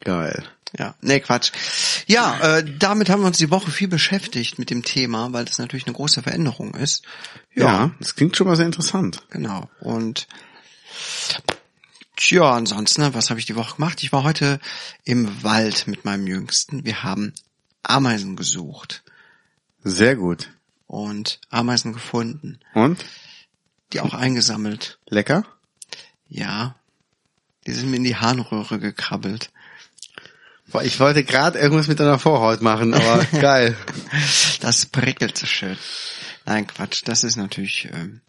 [0.00, 0.44] Geil.
[0.78, 1.52] Ja, nee, Quatsch.
[2.06, 5.58] Ja, äh, damit haben wir uns die Woche viel beschäftigt mit dem Thema, weil das
[5.58, 7.04] natürlich eine große Veränderung ist.
[7.54, 9.22] Ja, das klingt schon mal sehr interessant.
[9.30, 9.70] Genau.
[9.80, 10.28] Und
[12.16, 14.02] Tja, ansonsten, was habe ich die Woche gemacht?
[14.02, 14.58] Ich war heute
[15.04, 16.84] im Wald mit meinem Jüngsten.
[16.84, 17.32] Wir haben
[17.84, 19.04] Ameisen gesucht
[19.84, 20.50] Sehr gut.
[20.88, 23.04] Und Ameisen gefunden, Und?
[23.92, 24.98] die auch eingesammelt.
[25.08, 25.44] Lecker?
[26.28, 26.74] Ja,
[27.66, 29.50] die sind mir in die Harnröhre gekrabbelt.
[30.66, 33.76] Boah, Ich wollte gerade irgendwas mit deiner Vorhaut machen, aber geil.
[34.60, 35.78] Das prickelt so schön.
[36.44, 38.20] Nein, Quatsch, das ist natürlich ähm,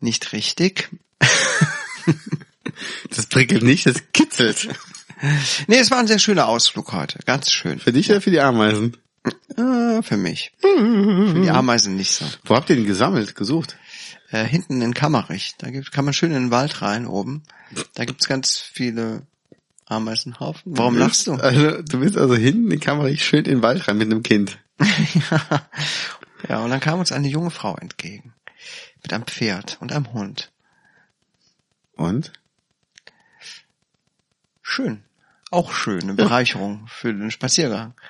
[0.00, 0.90] nicht richtig.
[3.10, 4.68] Das prickelt nicht, das kitzelt.
[5.66, 7.18] Nee, es war ein sehr schöner Ausflug heute.
[7.26, 7.78] Ganz schön.
[7.78, 8.96] Für dich oder für die Ameisen?
[9.56, 10.52] Äh, für mich.
[10.60, 12.24] Für die Ameisen nicht so.
[12.44, 13.76] Wo habt ihr den gesammelt, gesucht?
[14.30, 17.42] Äh, hinten in Kammerich, da gibt, kann man schön in den Wald rein oben.
[17.94, 19.26] Da gibt's ganz viele
[19.86, 20.62] Ameisenhaufen.
[20.76, 21.34] Warum lachst du?
[21.34, 24.10] Also, du bist also hinten in die Kamera ich schön in den Wald rein mit
[24.10, 24.58] einem Kind.
[26.48, 28.32] ja, und dann kam uns eine junge Frau entgegen.
[29.02, 30.52] Mit einem Pferd und einem Hund.
[31.96, 32.32] Und?
[34.62, 35.02] Schön.
[35.52, 37.94] Auch schön, eine Bereicherung für den Spaziergang.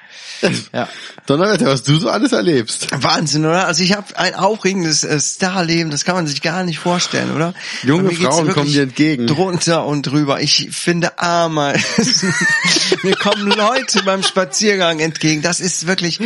[0.73, 0.89] Ja.
[1.27, 2.89] Donnerwetter, was du so alles erlebst.
[3.03, 3.67] Wahnsinn, oder?
[3.67, 7.53] Also ich habe ein aufregendes äh, Starleben, das kann man sich gar nicht vorstellen, oder?
[7.83, 9.27] Junge Frauen kommen dir entgegen.
[9.27, 10.41] Drunter und drüber.
[10.41, 12.33] Ich finde Ameisen.
[13.03, 15.43] Mir kommen Leute beim Spaziergang entgegen.
[15.43, 16.21] Das ist wirklich,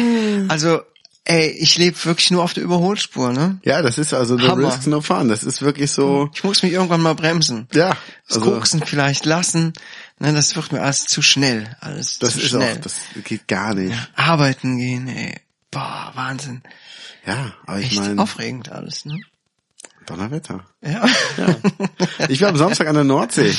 [0.48, 0.80] also,
[1.24, 3.58] ey, ich lebe wirklich nur auf der Überholspur, ne?
[3.64, 4.68] Ja, das ist also the Hammer.
[4.68, 5.28] risk no fun.
[5.28, 7.66] Das ist wirklich so, Ich muss mich irgendwann mal bremsen.
[7.72, 7.96] ja,
[8.28, 9.72] Das also, Koksen vielleicht lassen.
[10.18, 11.76] Ne, das wird mir alles zu schnell.
[11.80, 12.76] Alles das zu ist schnell.
[12.76, 13.96] auch, das geht gar nicht.
[14.14, 15.34] Arbeiten gehen, ey.
[15.70, 16.62] Boah, Wahnsinn.
[17.26, 19.18] Ja, aber ich meine, aufregend alles, ne?
[20.06, 20.64] Donnerwetter.
[20.82, 21.08] Ja.
[22.28, 23.52] Ich war am Samstag an der Nordsee.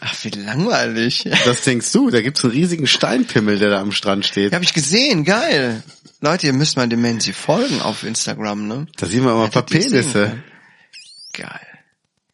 [0.00, 1.28] Ach, wie langweilig.
[1.44, 4.52] Das denkst du, da gibt's einen riesigen Steinpimmel, der da am Strand steht.
[4.52, 5.82] Ja, habe ich gesehen, geil.
[6.20, 8.86] Leute, ihr müsst mal Demenzi folgen auf Instagram, ne?
[8.96, 10.42] Da sehen wir immer ein paar Penisse.
[11.32, 11.66] Geil.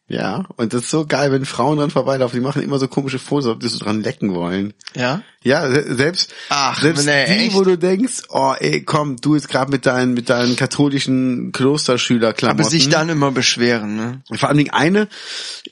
[0.09, 3.19] Ja, und das ist so geil, wenn Frauen dran vorbeilaufen, die machen immer so komische
[3.19, 4.73] Fotos, ob die so dran lecken wollen.
[4.95, 5.21] Ja?
[5.43, 7.55] Ja, se- selbst, Ach, selbst nee, die, echt?
[7.55, 12.59] wo du denkst, oh ey, komm, du jetzt gerade mit deinen, mit deinen katholischen Klosterschülerklamotten.
[12.61, 14.21] Aber sich dann immer beschweren, ne?
[14.29, 15.07] Und vor allen Dingen eine,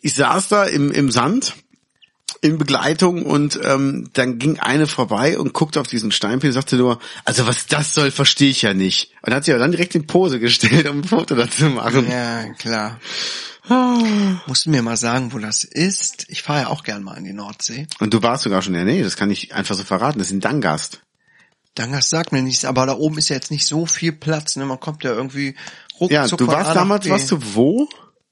[0.02, 1.54] ich saß da im, im Sand
[2.42, 6.76] in Begleitung und ähm, dann ging eine vorbei und guckte auf diesen Steinpil und sagte
[6.76, 9.12] nur, also was das soll, verstehe ich ja nicht.
[9.22, 12.10] Und hat sich aber dann direkt in Pose gestellt, um ein Foto dazu zu machen.
[12.10, 13.00] Ja, klar.
[14.48, 16.26] Musst du mir mal sagen, wo das ist?
[16.30, 17.88] Ich fahre ja auch gern mal in die Nordsee.
[18.00, 20.34] Und du warst sogar schon, ja nee, das kann ich einfach so verraten, das ist
[20.34, 21.02] in Dangast.
[21.76, 24.66] Dangas sagt mir nichts, aber da oben ist ja jetzt nicht so viel Platz, ne?
[24.66, 25.56] Man kommt ja irgendwie
[25.94, 27.88] ruckzuck Ja, du warst damals, warst du wo?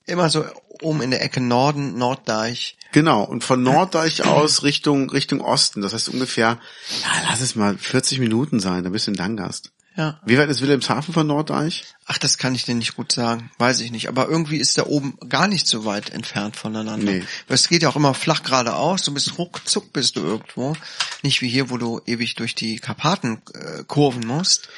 [0.06, 0.46] Immer so
[0.82, 2.78] oben in der Ecke Norden, Norddeich.
[2.92, 5.82] Genau, und von Norddeich aus Richtung, Richtung Osten.
[5.82, 6.60] Das heißt ungefähr,
[7.04, 9.72] ja, lass es mal 40 Minuten sein, da bist du in Dangast.
[10.00, 10.18] Ja.
[10.26, 11.84] Wie weit ist Wilhelmshaven von Norddeich?
[12.06, 13.52] Ach, das kann ich dir nicht gut sagen.
[13.58, 14.08] Weiß ich nicht.
[14.08, 17.12] Aber irgendwie ist da oben gar nicht so weit entfernt voneinander.
[17.12, 17.24] Nee.
[17.48, 19.02] Weil es geht ja auch immer flach geradeaus.
[19.02, 20.74] Du bist ruckzuck bist du irgendwo.
[21.22, 24.70] Nicht wie hier, wo du ewig durch die Karpaten äh, kurven musst.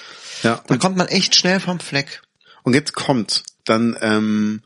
[0.41, 0.63] Ja.
[0.65, 2.23] Da kommt man echt schnell vom Fleck.
[2.63, 4.63] Und jetzt kommt, dann ähm,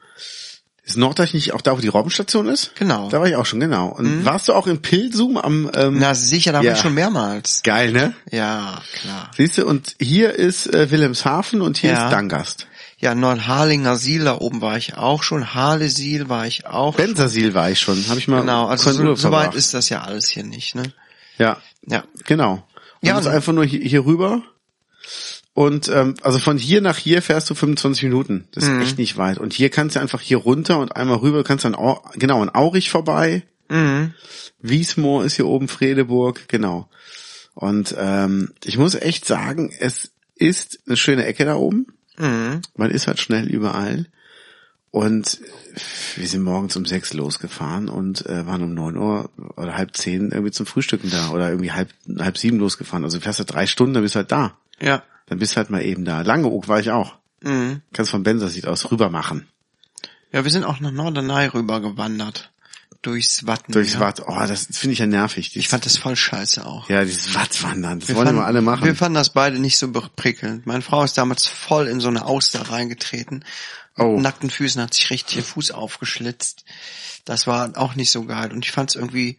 [0.85, 2.71] ist Norddeich nicht auch da, wo die Robbenstation ist?
[2.75, 3.09] Genau.
[3.09, 3.87] Da war ich auch schon, genau.
[3.89, 6.73] Und warst du auch in Pilsum am ähm, Na sicher, da war Ja.
[6.73, 7.61] ich schon mehrmals.
[7.63, 8.13] geil, ne?
[8.31, 9.31] Ja, klar.
[9.35, 12.05] Siehst du, und hier ist äh, Wilhelmshaven und hier Ja.
[12.05, 12.67] ist Dangast.
[12.97, 15.53] Ja, Neuharlinger Siel, da oben war ich auch schon.
[15.53, 17.05] Harlesil war ich auch schon.
[17.07, 20.01] Bensersiel war ich schon, habe ich mal Genau, also so, so weit ist das ja
[20.03, 20.83] alles hier nicht, ne?
[21.37, 22.03] Ja, Ja.
[22.25, 22.63] genau.
[23.01, 24.43] Und Ja, und- einfach nur hier, hier rüber.
[25.55, 28.45] Und ähm, also von hier nach hier fährst du 25 Minuten.
[28.51, 28.81] Das ist Mhm.
[28.81, 29.37] echt nicht weit.
[29.37, 32.49] Und hier kannst du einfach hier runter und einmal rüber, kannst dann Au genau an
[32.53, 33.41] Aurich vorbei.
[33.69, 34.13] Mhm.
[34.61, 36.89] Wiesmoor ist hier oben, Fredeburg, genau.
[37.53, 41.87] Und ähm, ich muss echt sagen, es ist eine schöne Ecke da oben.
[42.17, 42.61] Mhm.
[42.75, 44.07] Man ist halt schnell überall.
[44.91, 45.39] Und
[46.17, 50.31] wir sind morgens um sechs losgefahren und äh, waren um neun Uhr oder halb zehn
[50.31, 51.89] irgendwie zum Frühstücken da oder irgendwie halb,
[52.19, 53.05] halb sieben losgefahren.
[53.05, 54.57] Also du fährst halt drei Stunden, dann bist du halt da.
[54.81, 55.01] Ja.
[55.27, 56.21] Dann bist du halt mal eben da.
[56.21, 57.15] Langeoog war ich auch.
[57.41, 57.81] Mhm.
[57.93, 59.47] Kannst von Bensersied aus rüber machen.
[60.31, 62.51] Ja, wir sind auch nach Norderney rüber gewandert.
[63.01, 63.71] Durchs Watten.
[63.71, 63.99] Durchs ja.
[63.99, 64.23] Watt.
[64.25, 65.55] Oh, das finde ich ja nervig.
[65.55, 66.89] Ich fand das voll scheiße auch.
[66.89, 67.99] ja, dieses Wattwandern.
[67.99, 68.83] Das Wir wollen fanden- immer alle machen.
[68.83, 70.65] Wir fanden das beide nicht so prickelnd.
[70.65, 73.45] Meine Frau ist damals voll in so eine Auster reingetreten.
[73.97, 74.13] Oh.
[74.13, 76.65] Mit nackten Füßen hat sich richtig ihr Fuß aufgeschlitzt.
[77.25, 78.51] Das war auch nicht so geil.
[78.51, 79.37] Und ich fand es irgendwie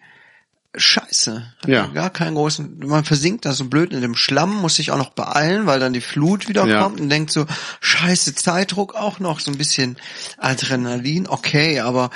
[0.76, 1.52] scheiße.
[1.62, 1.86] Hat Ja.
[1.86, 5.10] Gar keinen großen, man versinkt da so blöd in dem Schlamm, muss sich auch noch
[5.10, 6.82] beeilen, weil dann die Flut wieder Ja.
[6.82, 7.46] kommt und denkt so,
[7.80, 9.96] scheiße, Zeitdruck auch noch, so ein bisschen
[10.38, 12.10] Adrenalin, okay, aber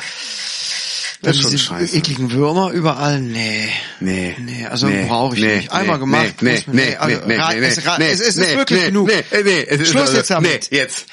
[1.23, 1.97] Das ist schon scheiße.
[1.97, 3.69] ekligen Würmer überall, nee.
[4.01, 4.35] Nee.
[4.39, 5.73] Nee, also brauche ich nicht.
[5.73, 8.37] Einmal nee, gemacht, Nee, nee, nee, also nee, nee, nee, es nee, es- es ist
[8.39, 9.09] nee, wirklich nee, genug.
[9.09, 10.69] Nee, nee, es ist Schluss also, jetzt damit.
[10.71, 11.07] Nee, jetzt.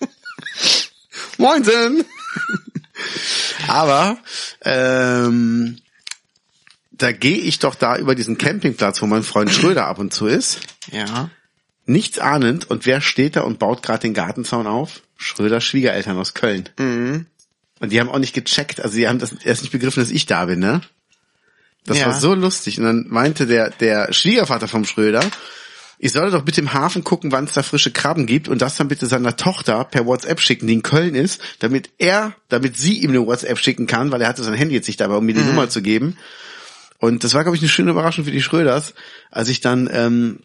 [1.38, 2.04] Moinsen!
[3.68, 4.18] Aber
[4.62, 5.78] ähm,
[6.92, 10.26] da gehe ich doch da über diesen Campingplatz, wo mein Freund Schröder ab und zu
[10.26, 11.30] ist, Ja.
[11.84, 12.70] nichts ahnend.
[12.70, 15.02] Und wer steht da und baut gerade den Gartenzaun auf?
[15.18, 16.68] Schröders Schwiegereltern aus Köln.
[16.78, 17.26] Mhm.
[17.80, 20.24] Und die haben auch nicht gecheckt, also die haben das erst nicht begriffen, dass ich
[20.26, 20.80] da bin, ne?
[21.84, 22.06] Das Ja.
[22.06, 22.78] war so lustig.
[22.78, 25.22] Und dann meinte der, der Schwiegervater vom Schröder,
[25.98, 28.76] ich solle doch bitte im Hafen gucken, wann es da frische Krabben gibt und das
[28.76, 32.98] dann bitte seiner Tochter per WhatsApp schicken, die in Köln ist, damit er, damit sie
[33.00, 35.34] ihm eine WhatsApp schicken kann, weil er hatte sein Handy jetzt nicht dabei, um mir
[35.34, 36.16] die Nummer zu geben.
[36.98, 38.94] Und das war, glaube ich, eine schöne Überraschung für die Schröders,
[39.30, 40.40] als ich dann ähm,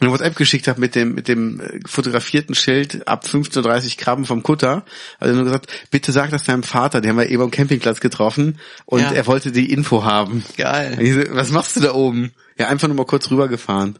[0.00, 4.24] eine WhatsApp geschickt habe mit dem mit dem äh, fotografierten Schild ab 15.30 Uhr Krabben
[4.24, 4.84] vom Kutter.
[5.20, 8.58] Also nur gesagt, bitte sag das deinem Vater, den haben wir eben am Campingplatz getroffen
[8.84, 9.12] und Ja.
[9.12, 10.44] er wollte die Info haben.
[10.56, 10.98] Geil.
[11.28, 12.32] So, was machst du da oben?
[12.58, 13.98] Ja, einfach nur mal kurz rübergefahren.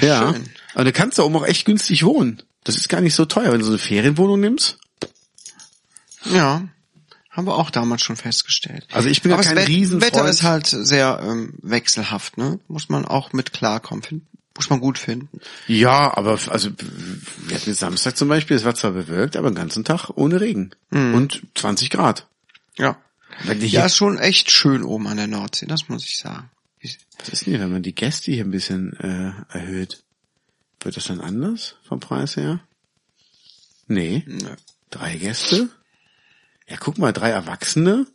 [0.00, 0.32] Ja.
[0.32, 0.44] Schön.
[0.74, 2.42] Aber du kannst da oben auch echt günstig wohnen.
[2.64, 4.78] Das ist gar nicht so teuer, wenn du so eine Ferienwohnung nimmst.
[6.24, 6.68] Ja.
[7.30, 8.86] Haben wir auch damals schon festgestellt.
[8.92, 10.14] Also ich bin ja Aber kein das Wet- Riesenfreund.
[10.14, 12.58] Wetter ist halt sehr ähm, wechselhaft, ne?
[12.66, 14.02] Muss man auch mit klarkommen.
[14.02, 14.22] Find,
[14.56, 15.28] muss man gut finden.
[15.66, 16.70] Ja, aber also
[17.46, 20.70] wir hatten Samstag zum Beispiel, es war zwar bewölkt, aber den ganzen Tag ohne Regen.
[20.90, 22.26] Und 20 Grad.
[22.78, 22.96] Ja.
[23.44, 26.48] Ja, ist schon echt schön oben an der Nordsee, das muss ich sagen.
[27.18, 30.02] Was ist denn hier, wenn man die Gäste hier ein bisschen äh, erhöht?
[30.80, 32.60] Wird das dann anders vom Preis her?
[33.88, 34.24] Nee.
[34.26, 34.54] Nö.
[34.90, 35.68] Drei Gäste?
[36.68, 38.06] Ja, guck mal, drei Erwachsene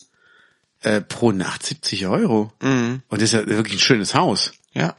[0.81, 2.53] äh, pro Nacht 70 Euro.
[2.61, 3.01] Mhm.
[3.07, 4.53] Und das ist ja wirklich ein schönes Haus.
[4.73, 4.95] Ja.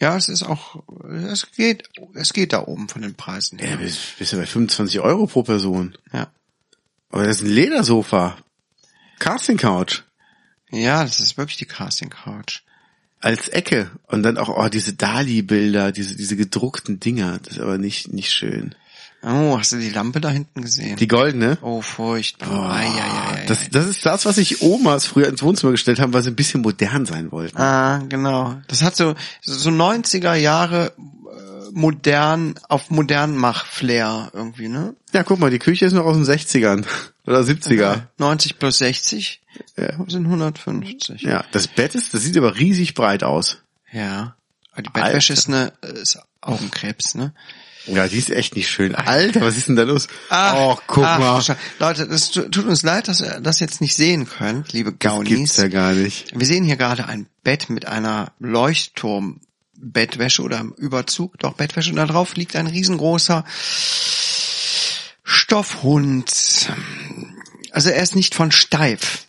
[0.00, 0.82] Ja, es ist auch,
[1.30, 3.76] es geht, es geht da oben von den Preisen Ja, her.
[3.76, 5.96] bist, bist du bei 25 Euro pro Person.
[6.12, 6.32] Ja.
[7.10, 8.36] Aber das ist ein Ledersofa.
[9.18, 10.02] Casting Couch.
[10.70, 12.62] Ja, das ist wirklich die Casting Couch.
[13.22, 13.90] Als Ecke.
[14.08, 17.38] Und dann auch oh, diese Dali-Bilder, diese, diese gedruckten Dinger.
[17.42, 18.74] Das ist aber nicht, nicht schön.
[19.24, 20.96] Oh, hast du die Lampe da hinten gesehen?
[20.96, 21.56] Die goldene.
[21.62, 22.72] oh, furchtbar.
[22.72, 26.00] Ei, ei, ei, ei, Das, das ist das, was sich Omas früher ins Wohnzimmer gestellt
[26.00, 27.56] haben, weil sie ein bisschen modern sein wollten.
[27.56, 28.60] Ah, genau.
[28.66, 34.96] Das hat so so 90er Jahre äh, modern auf modern mach Flair irgendwie, ne?
[35.12, 36.84] Ja, guck mal, die Küche ist noch aus den 60ern
[37.24, 38.02] oder 70er.
[38.18, 39.41] 90 plus 60
[39.76, 39.92] Ja.
[40.08, 41.22] sind 150.
[41.22, 43.58] ja, das Bett ist, das sieht aber riesig breit aus.
[43.92, 44.36] Ja.
[44.72, 45.42] Aber die Bettwäsche Alter.
[45.42, 47.32] ist eine ist Augenkrebs, ne?
[47.86, 48.94] Ja, die ist echt nicht schön.
[48.94, 50.06] Alter, was ist denn da los?
[50.30, 51.42] Ach, oh, guck ach, mal.
[51.80, 55.00] Leute, es tu- tut uns leid, dass ihr das jetzt nicht sehen könnt, liebe Das
[55.24, 55.56] gibt's Gaunis.
[55.56, 56.30] ja gar nicht.
[56.38, 61.90] Wir sehen hier gerade ein Bett mit einer Leuchtturm-Bettwäsche oder Überzug, doch Bettwäsche.
[61.90, 63.44] Und da drauf liegt ein riesengroßer
[65.24, 66.70] Stoffhund.
[67.72, 69.26] Also er ist nicht von steif.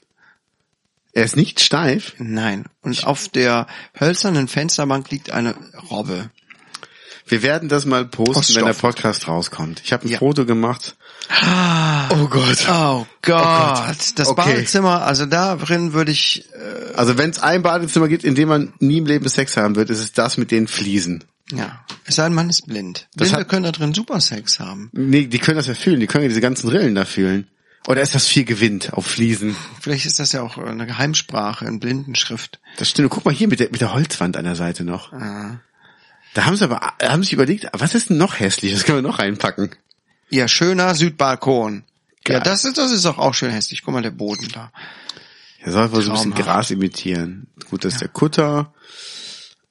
[1.14, 2.14] Er ist nicht steif.
[2.18, 2.66] Nein.
[2.82, 3.68] Und auf der
[4.00, 5.56] hölzernen Fensterbank liegt eine
[5.92, 6.30] Robbe.
[7.28, 8.74] Wir werden das mal posten, wenn der.
[8.74, 9.82] Podcast rauskommt.
[9.86, 10.18] Ich habe ein Ja.
[10.20, 10.96] Foto gemacht.
[12.10, 12.68] Oh Gott.
[12.70, 13.96] Oh Gott.
[14.16, 14.36] Das Okay.
[14.54, 18.50] Badezimmer, also da drin würde ich, äh, Also wenn es ein Badezimmer gibt, in dem
[18.50, 21.24] man nie im Leben Sex haben wird, ist es das mit den Fliesen.
[21.52, 23.08] ja, es sei denn, man ist blind.
[23.16, 24.90] Das Blinde hat- können da drin super Sex haben.
[24.92, 26.00] Nee, die können das ja fühlen.
[26.02, 27.48] Die können ja diese ganzen Rillen da fühlen.
[27.88, 29.56] Oder ist das viel Gewinn auf Fliesen?
[29.82, 32.60] Vielleicht ist das ja auch eine Geheimsprache in Blindenschrift.
[32.78, 33.10] Das stimmt.
[33.10, 35.12] Guck mal hier mit der, mit der Holzwand an der Seite noch.
[35.12, 35.60] Ah.
[36.34, 38.74] Da haben sie aber, haben sich überlegt, was ist denn noch hässlich?
[38.74, 39.76] Das können wir noch reinpacken.
[40.30, 41.84] Ihr schöner Südbalkon.
[42.24, 42.38] Geil.
[42.38, 43.84] Ja, das ist, das ist doch auch schön hässlich.
[43.84, 44.72] Guck mal, der Boden da.
[45.60, 46.34] Er soll wohl so ein bisschen.
[46.34, 47.48] Gras imitieren.
[47.70, 48.74] Gut, das ist der Kutter,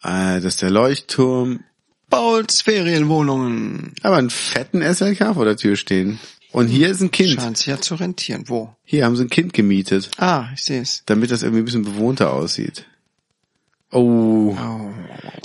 [0.02, 1.64] äh, das ist der Leuchtturm.
[2.08, 3.94] Bauls Ferienwohnungen.
[4.02, 6.20] Aber einen fetten SLK vor der Tür stehen.
[6.52, 7.40] Und hier ist ein Kind.
[7.40, 8.44] Scheint sich ja zu rentieren.
[8.46, 8.74] Wo?
[8.84, 11.02] Hier haben sie ein Kind gemietet, Ah, ich sehe es.
[11.06, 12.84] damit das irgendwie ein bisschen bewohnter aussieht.
[13.90, 14.56] Oh.
[14.58, 14.90] Oh.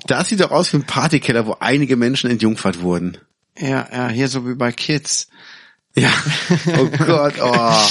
[0.05, 3.17] Das sieht doch aus wie ein Partykeller, wo einige Menschen entjungfert wurden.
[3.57, 5.27] Ja, ja, hier so wie bei Kids.
[5.95, 6.11] Ja.
[6.77, 7.85] Oh Gott, oh.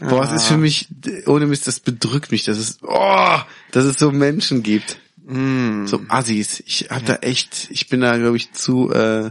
[0.00, 0.88] Boah, es ist für mich,
[1.26, 3.38] ohne Mist, das bedrückt mich, dass es, oh,
[3.70, 4.98] dass es so Menschen gibt.
[5.24, 5.86] Mm.
[5.86, 6.62] So Assis.
[6.66, 9.30] Ich hab da echt, ich bin da, glaube ich, zu, äh,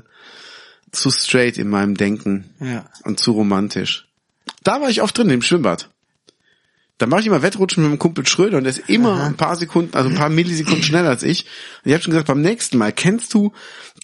[0.92, 2.86] zu straight in meinem Denken Ja.
[3.04, 4.08] und zu romantisch.
[4.64, 5.90] Da war ich oft drin, im Schwimmbad.
[6.98, 9.56] Da mache ich immer Wettrutschen mit dem Kumpel Schröder und der ist immer ein paar
[9.56, 11.46] Sekunden, also ein paar Millisekunden schneller als ich.
[11.84, 13.54] Und ich habe schon gesagt, beim nächsten Mal, kennst du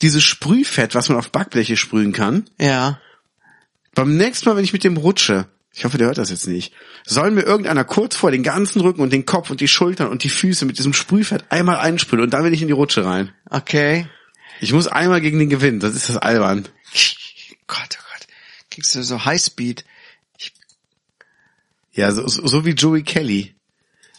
[0.02, 2.50] dieses Sprühfett, was man auf Backbleche sprühen kann?
[2.60, 3.00] Ja.
[3.94, 6.74] Beim nächsten Mal, wenn ich mit dem rutsche, ich hoffe, der hört das jetzt nicht,
[7.06, 10.24] soll mir irgendeiner kurz vor den ganzen Rücken und den Kopf und die Schultern und
[10.24, 13.32] die Füße mit diesem Sprühfett einmal einsprühen und dann will ich in die Rutsche rein.
[13.50, 14.08] Okay.
[14.60, 16.68] Ich muss einmal gegen den gewinnen, das ist das albern.
[17.68, 18.28] Gott, oh Gott.
[18.72, 19.86] Kriegst du so Highspeed.
[21.94, 23.56] Ja, so, so, so wie Joey Kelly,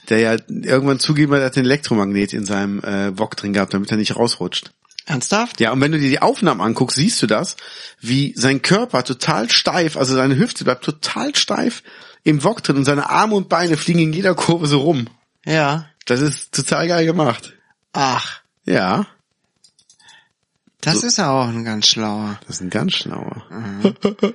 [0.09, 3.73] der ja irgendwann zugeben hat, er hat den Elektromagnet in seinem äh, Wok drin gehabt,
[3.73, 4.73] damit er nicht rausrutscht.
[5.07, 5.61] Ernsthaft?
[5.61, 7.57] Ja, und wenn du dir die Aufnahmen anguckst, siehst du das,
[8.01, 11.83] wie sein Körper total steif, also seine Hüfte bleibt total steif
[12.25, 15.09] im Wok drin und seine Arme und Beine fliegen in jeder Kurve so rum.
[15.47, 15.89] Ja.
[16.05, 17.55] Das ist total geil gemacht.
[17.93, 19.07] Ach, Ja,
[20.81, 22.39] das ist ja auch ein ganz schlauer.
[22.47, 23.47] das ist ein ganz schlauer.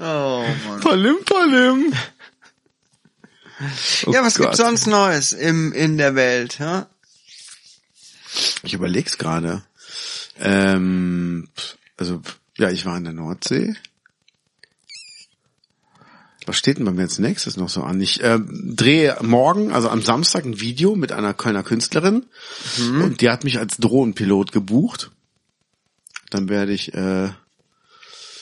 [0.00, 0.80] Oh Mann.
[0.80, 1.92] Palim, palim.
[4.06, 4.46] Oh ja, was Gott.
[4.46, 6.58] gibt's sonst Neues im, in der Welt?
[6.58, 6.88] Ja?
[8.62, 9.62] Ich überleg's gerade.
[10.40, 11.48] Ähm,
[11.96, 12.20] also,
[12.56, 13.76] ja, ich war in der Nordsee.
[16.52, 17.98] Was steht denn bei mir als nächstes noch so an?
[18.02, 22.26] Ich äh, drehe morgen, also am Samstag, ein Video mit einer Kölner Künstlerin
[22.78, 25.12] und die hat mich als Drohnenpilot gebucht.
[26.28, 27.30] Dann werde ich äh,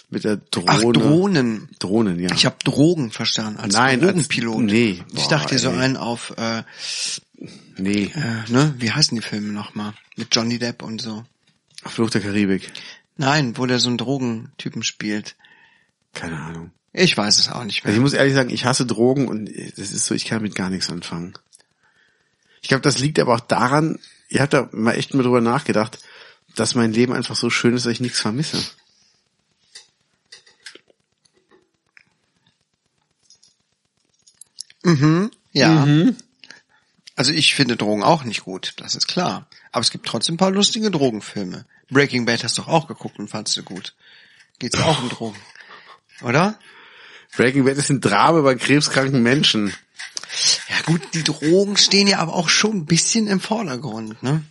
[0.08, 0.66] mit der Drohne.
[0.70, 1.68] Ach, Drohnen.
[1.78, 2.32] Drohnen, ja.
[2.34, 4.62] Ich habe Drogen verstanden als Nein, als- Drogenpilot.
[4.64, 5.04] nee.
[5.14, 5.78] ich Boah, dachte so ey.
[5.78, 6.64] einen auf, äh,
[7.76, 9.92] nee, äh, ne, wie heißen die Filme nochmal?
[10.16, 11.24] Mit Johnny Depp und so.
[11.86, 12.72] Fluch der Karibik.
[13.18, 15.36] Nein, wo der so einen Drogentypen spielt.
[16.12, 16.72] Keine Ahnung.
[16.92, 17.94] Ich weiß es auch nicht Also mehr.
[17.96, 20.70] ich muss ehrlich sagen, ich hasse Drogen und das ist so, ich kann mit gar
[20.70, 21.34] nichts anfangen.
[22.62, 23.98] Ich glaube, das liegt aber auch daran,
[24.28, 25.98] ihr habt da mal echt mal drüber nachgedacht,
[26.56, 28.58] dass mein Leben einfach so schön ist, dass ich nichts vermisse.
[35.52, 35.86] Ja.
[35.86, 36.16] Mhm.
[37.16, 39.46] Also ich finde Drogen auch nicht gut, das ist klar.
[39.72, 41.66] Aber es gibt trotzdem ein paar lustige Drogenfilme.
[41.90, 43.94] Breaking Bad hast du doch auch geguckt und fandst du gut.
[44.58, 45.38] Geht's ja auch um Drogen.
[46.22, 46.58] Oder?
[47.36, 49.72] Breaking Bad ist ein Drama bei krebskranken Menschen.
[50.68, 54.42] Ja gut, die Drogen stehen ja aber auch schon ein bisschen im Vordergrund, ne?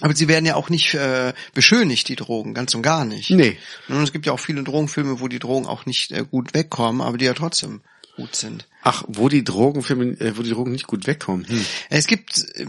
[0.00, 3.30] Aber sie werden ja auch nicht äh, beschönigt, die Drogen, ganz und gar nicht.
[3.30, 3.56] Nee.
[3.88, 7.00] Und es gibt ja auch viele Drogenfilme, wo die Drogen auch nicht äh, gut wegkommen,
[7.00, 7.80] aber die ja trotzdem
[8.14, 8.68] gut sind.
[8.82, 11.48] Ach, wo die Drogenfilme, äh, wo die Drogen nicht gut wegkommen.
[11.48, 11.64] Hm.
[11.90, 12.66] Es gibt, äh,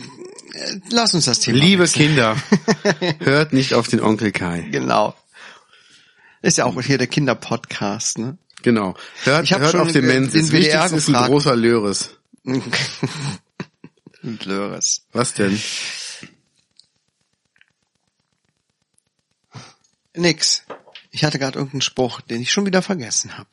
[0.91, 1.59] lass uns das Thema.
[1.59, 2.07] Liebe wechseln.
[2.07, 2.35] Kinder,
[3.19, 4.67] hört nicht auf den Onkel Kai.
[4.71, 5.15] Genau.
[6.41, 8.37] Ist ja auch hier der Kinderpodcast, ne?
[8.61, 8.95] Genau.
[9.23, 10.33] Hört, Ich hört schon auf den Mensch.
[10.33, 12.17] Das Wichtigste ist ein großer Löres.
[14.21, 15.05] Löres.
[15.11, 15.59] Was denn?
[20.15, 20.63] Nix.
[21.11, 23.49] Ich hatte gerade irgendeinen Spruch, den ich schon wieder vergessen habe.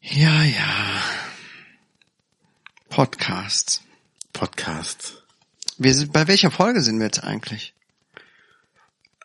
[0.00, 1.02] Ja, ja.
[2.88, 3.82] Podcasts.
[4.32, 5.22] Podcast.
[5.78, 7.74] Wir sind, bei welcher Folge sind wir jetzt eigentlich?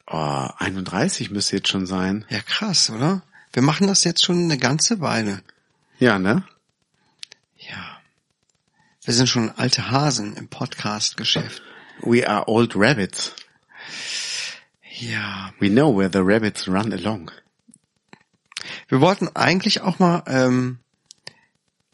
[0.08, 2.26] Oh, 31 müsste jetzt schon sein.
[2.30, 3.24] Ja, krass, oder?
[3.56, 5.42] Wir machen das jetzt schon eine ganze Weile.
[5.98, 6.44] Ja, ne?
[7.56, 8.02] Ja.
[9.02, 11.62] Wir sind schon alte Hasen im Podcast-Geschäft.
[12.02, 13.34] We are old rabbits.
[15.00, 15.54] Ja.
[15.62, 17.32] We know where the rabbits run along.
[18.90, 20.80] Wir wollten eigentlich auch mal ähm,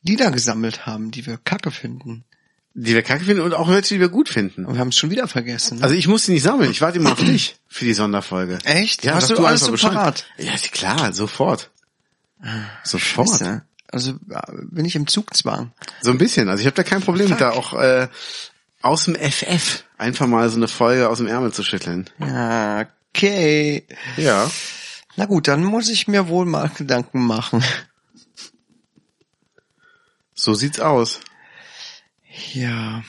[0.02, 2.24] Lieder gesammelt haben, die wir kacke finden.
[2.74, 4.66] Die wir kacke finden und auch welche, die wir gut finden.
[4.66, 5.80] Und wir haben es schon wieder vergessen.
[5.80, 5.84] ne?
[5.84, 6.72] Also ich muss die nicht sammeln.
[6.72, 8.60] Ich warte immer auf dich für die Sonderfolge.
[8.64, 9.04] Echt?
[9.04, 9.92] Ja, Hast sag du alles so Bescheid.
[9.94, 10.26] parat?
[10.38, 11.70] Ja, klar, sofort.
[12.84, 13.30] Sofort.
[13.30, 13.62] Scheiße.
[13.92, 14.14] Also
[14.64, 15.74] bin ich im Zugzwang.
[16.02, 16.48] So ein bisschen.
[16.48, 18.08] Also ich habe da kein Problem mit, da auch äh,
[18.82, 22.10] aus dem FF einfach mal so eine Folge aus dem Ärmel zu schütteln.
[22.20, 23.86] Ja, okay.
[24.16, 24.50] Ja.
[25.18, 27.62] Na gut, dann muss ich mir wohl mal Gedanken machen.
[30.34, 31.20] So sieht's aus.
[32.54, 33.04] Ja.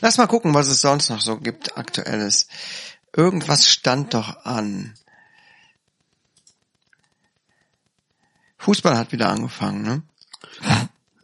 [0.00, 2.48] Lass mal gucken, was es sonst noch so gibt, aktuelles.
[3.16, 4.94] Irgendwas stand doch an.
[8.58, 10.02] Fußball hat wieder angefangen, ne?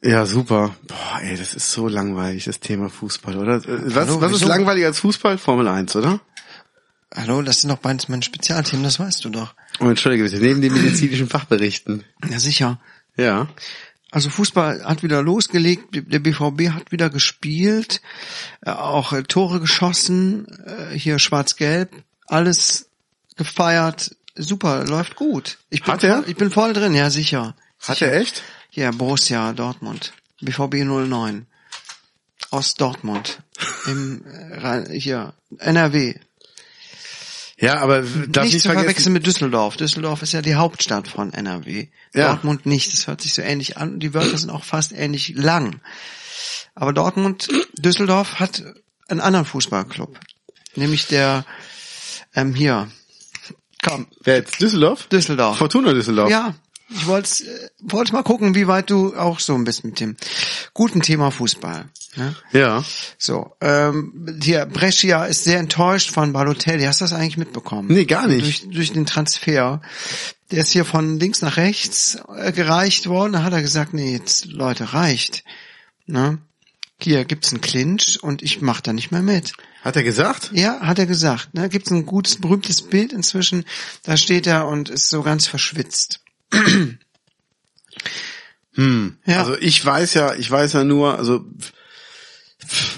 [0.03, 0.75] Ja, super.
[0.87, 3.57] Boah, ey, das ist so langweilig, das Thema Fußball, oder?
[3.57, 5.39] Äh, Was, Hallo, was ist langweiliger als Fußball?
[5.39, 6.21] Formel 1, oder?
[7.15, 9.55] Hallo, das sind doch beides meine Spezialthemen, das weißt du doch.
[9.81, 12.05] Oh, entschuldige bitte, neben den medizinischen Fachberichten.
[12.29, 12.81] Ja, sicher.
[13.17, 13.49] Ja.
[14.15, 18.01] Also Fußball hat wieder losgelegt, der BVB hat wieder gespielt,
[18.65, 21.91] äh, auch äh, Tore geschossen, äh, hier schwarz-gelb,
[22.29, 22.91] alles
[23.35, 25.59] gefeiert, super, läuft gut.
[25.69, 26.19] Ich bin, Hat er?
[26.19, 27.57] Voll, ich bin voll drin, ja sicher.
[27.81, 28.13] Hat sicher.
[28.13, 28.45] er echt?
[28.71, 31.47] Ja, Borussia Dortmund, BVB 09
[32.53, 33.43] aus Dortmund
[33.89, 34.25] im
[34.93, 36.15] hier NRW.
[37.59, 39.77] Ja, aber darf nicht nicht zu vergessen, verwechseln mit Düsseldorf.
[39.77, 41.89] Düsseldorf ist ja die Hauptstadt von NRW.
[42.15, 42.29] Ja.
[42.29, 42.93] Dortmund nicht.
[42.93, 44.01] Das hört sich so ähnlich an.
[44.01, 45.81] Die Wörter sind auch fast ähnlich lang.
[46.75, 47.49] Aber Dortmund,
[47.79, 48.65] Düsseldorf hat
[49.09, 50.19] einen anderen Fußballclub.
[50.75, 51.45] Nämlich der,
[52.35, 52.91] ähm, hier.
[53.83, 55.07] Komm, wer jetzt Düsseldorf?
[55.07, 55.59] Düsseldorf.
[55.59, 56.31] Fortuna Düsseldorf.
[56.31, 56.55] Ja,
[56.89, 60.17] ich wollte äh, wollte mal gucken, wie weit du auch so ein bisschen mit dem
[60.73, 61.87] guten Thema Fußball.
[62.17, 62.37] Ne?
[62.53, 62.85] Ja.
[63.19, 66.85] So, ähm, hier, Brescia ist sehr enttäuscht von Balotelli.
[66.85, 67.89] Hast du das eigentlich mitbekommen?
[67.89, 68.45] Nee, gar nicht.
[68.45, 69.81] Durch, durch den Transfer.
[70.51, 73.33] Der ist hier von links nach rechts äh, gereicht worden.
[73.33, 75.43] Da hat er gesagt, nee, jetzt, Leute, reicht.
[76.07, 76.39] Ne?
[77.05, 79.53] hier gibt's einen Clinch und ich mach da nicht mehr mit.
[79.83, 80.51] Hat er gesagt?
[80.55, 81.53] Ja, hat er gesagt.
[81.53, 81.69] Ne?
[81.69, 83.65] Gibt's ein gutes, berühmtes Bild inzwischen.
[84.03, 86.24] Da steht er und ist so ganz verschwitzt.
[88.75, 89.19] Hm.
[89.25, 89.39] Ja.
[89.41, 91.45] Also ich weiß ja, ich weiß ja nur, also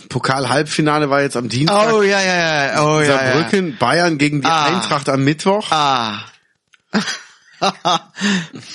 [0.09, 1.93] Pokal-Halbfinale war jetzt am Dienstag.
[1.93, 2.85] Oh ja, ja, ja.
[2.85, 3.19] Oh ja, ja.
[3.33, 4.67] Saarbrücken, Bayern gegen die Ah.
[4.67, 5.71] Eintracht am Mittwoch.
[5.71, 6.25] Ah.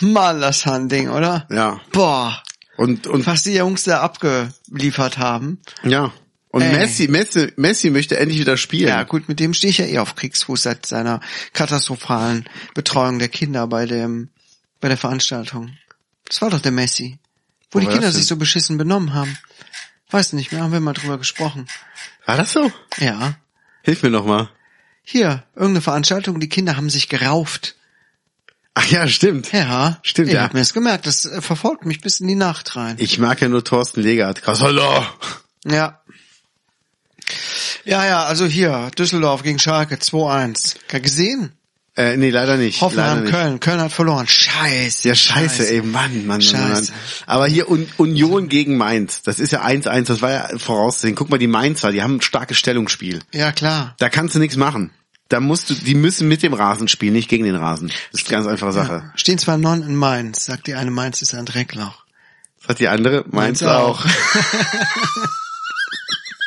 [0.02, 1.48] Mann, das war ein Ding, oder?
[1.50, 1.80] Ja.
[1.92, 2.42] Boah.
[2.78, 5.60] Und, und, Was die Jungs da abgeliefert haben.
[5.84, 6.12] ja.
[6.54, 6.74] Und Ey.
[6.74, 8.90] Messi, Messi, Messi möchte endlich wieder spielen.
[8.90, 11.22] Ja, gut, mit dem stehe ich ja eh auf Kriegsfuß seit seiner
[11.54, 14.28] katastrophalen Betreuung der Kinder bei dem,
[14.82, 15.78] bei der Veranstaltung.
[16.26, 17.20] Das war doch der Messi.
[17.72, 19.38] Wo, Wo die Kinder sich so beschissen benommen haben.
[20.10, 21.68] Weiß nicht mehr, haben wir mal drüber gesprochen.
[22.26, 22.72] War das so?
[22.98, 23.36] Ja.
[23.84, 24.50] Hilf mir noch mal.
[25.04, 27.76] Hier, irgendeine Veranstaltung, die Kinder haben sich gerauft.
[28.74, 29.52] Ach ja, stimmt.
[29.52, 30.00] Ja.
[30.04, 30.44] Stimmt, ich ja.
[30.44, 32.96] hab mir das gemerkt, das äh, verfolgt mich bis in die Nacht rein.
[33.00, 34.42] Ich mag ja nur Thorsten Legert.
[34.42, 35.14] Kassala.
[35.66, 36.02] Ja.
[37.84, 41.00] Ja, ja, also hier, Düsseldorf gegen Schalke 2-1.
[41.02, 41.54] Gesehen?
[41.98, 42.80] Äh, nee, leider nicht.
[42.80, 43.34] leider Hoffenheim, nicht.
[43.34, 43.60] Köln.
[43.60, 44.26] Köln hat verloren.
[44.26, 45.10] Scheiße.
[45.10, 46.42] Ja, scheiße, ey, Mann, Mann, Mann, Mann.
[46.42, 46.94] Scheiße.
[47.26, 51.16] Aber hier Un Union gegen Mainz, das ist ja 1-1, das war ja vorauszusehen.
[51.16, 53.20] Guck mal, die Mainzer, die haben ein starkes Stellungsspiel.
[53.34, 53.96] Ja, klar.
[54.00, 54.92] Da kannst du nichts machen.
[55.28, 57.92] Da musst du, die müssen mit dem Rasen spielen, nicht gegen den Rasen.
[58.12, 59.12] Das ist eine ganz einfache Sache.
[59.16, 62.06] Stehen zwar non in Mainz, sagt die eine, Mainz ist ein Dreckloch.
[62.62, 63.26] Was hat die andere?
[63.30, 64.06] Mainz, Mainz auch.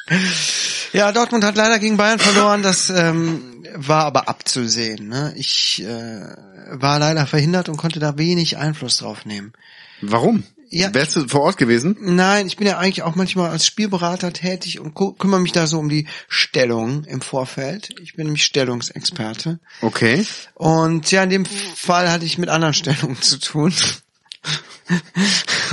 [0.94, 5.08] Ja, Dortmund hat leider gegen Bayern verloren, das ähm, war aber abzusehen.
[5.08, 5.34] Ne?
[5.36, 6.36] Ich äh,
[6.70, 9.54] war leider verhindert und konnte da wenig Einfluss drauf nehmen.
[10.02, 10.44] Warum?
[10.70, 10.94] Ja.
[10.94, 11.96] Wärst du vor Ort gewesen?
[12.00, 15.80] Nein, ich bin ja eigentlich auch manchmal als Spielberater tätig und kümmere mich da so
[15.80, 17.90] um die Stellung im Vorfeld.
[18.00, 19.58] Ich bin nämlich Stellungsexperte.
[19.80, 20.24] Okay.
[20.54, 23.74] Und ja, in dem Fall hatte ich mit anderen Stellungen zu tun.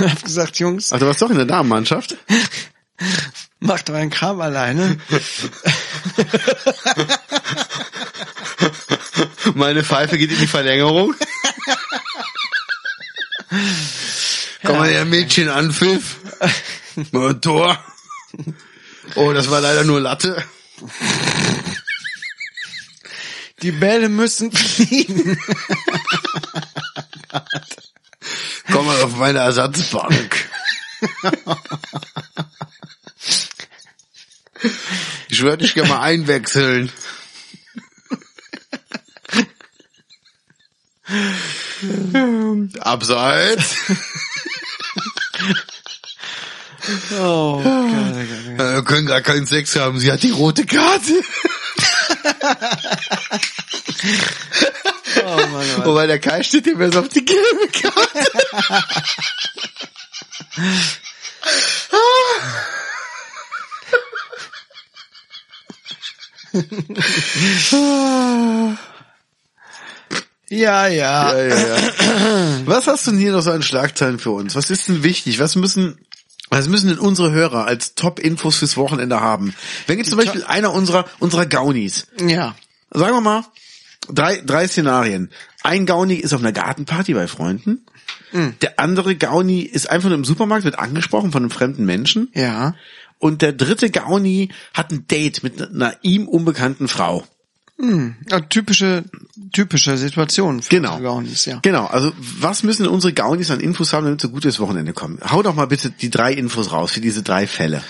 [0.10, 2.16] hab gesagt, Jungs, Ach, du warst doch in der Damenmannschaft?
[3.62, 4.98] macht euren Kram alleine.
[9.54, 11.14] Meine Pfeife geht in die Verlängerung.
[14.64, 16.16] Komm mal her, Mädchen, Anpfiff.
[17.40, 17.78] Tor.
[19.14, 20.44] Oh, das war leider nur Latte.
[23.62, 25.38] Die Bälle müssen fliegen.
[28.70, 30.48] Komm mal auf meine Ersatzbank.
[35.28, 36.90] Ich würde dich gerne mal einwechseln.
[42.80, 43.76] Abseits.
[47.12, 48.58] Oh, Gott, Gott, Gott.
[48.58, 49.98] Wir können gar keinen Sex haben.
[49.98, 51.22] Sie hat die rote Karte.
[55.24, 55.84] Oh Mann, oh Mann.
[55.84, 58.26] Wobei der Kai steht dem erst auf die gelbe Karte.
[70.48, 71.32] Ja, ja.
[71.32, 71.76] Ja, ja, ja.
[72.66, 74.54] Was hast du denn hier noch so an Schlagzeilen für uns?
[74.54, 75.38] Was ist denn wichtig?
[75.38, 75.98] Was müssen,
[76.50, 79.54] was müssen denn unsere Hörer als Top-Infos fürs Wochenende haben?
[79.86, 82.54] Wenn jetzt zum Beispiel einer unserer, unserer Gaunis, Ja.
[82.90, 83.44] sagen wir mal,
[84.10, 85.30] drei, drei Szenarien.
[85.62, 87.86] Ein Gauni ist auf einer Gartenparty bei Freunden.
[88.62, 92.30] Der andere Gauni ist einfach nur im Supermarkt, wird angesprochen von einem fremden Menschen.
[92.34, 92.74] Ja.
[93.22, 97.24] Und der dritte Gauni hat ein Date mit einer ihm unbekannten Frau.
[97.78, 99.04] ja typische,
[99.52, 100.98] typische Situation für Genau.
[100.98, 101.60] Gaunis, ja.
[101.62, 105.20] Genau, also was müssen unsere Gaunis an Infos haben, damit sie gut ins Wochenende kommen?
[105.24, 107.84] Hau doch mal bitte die drei Infos raus für diese drei Fälle.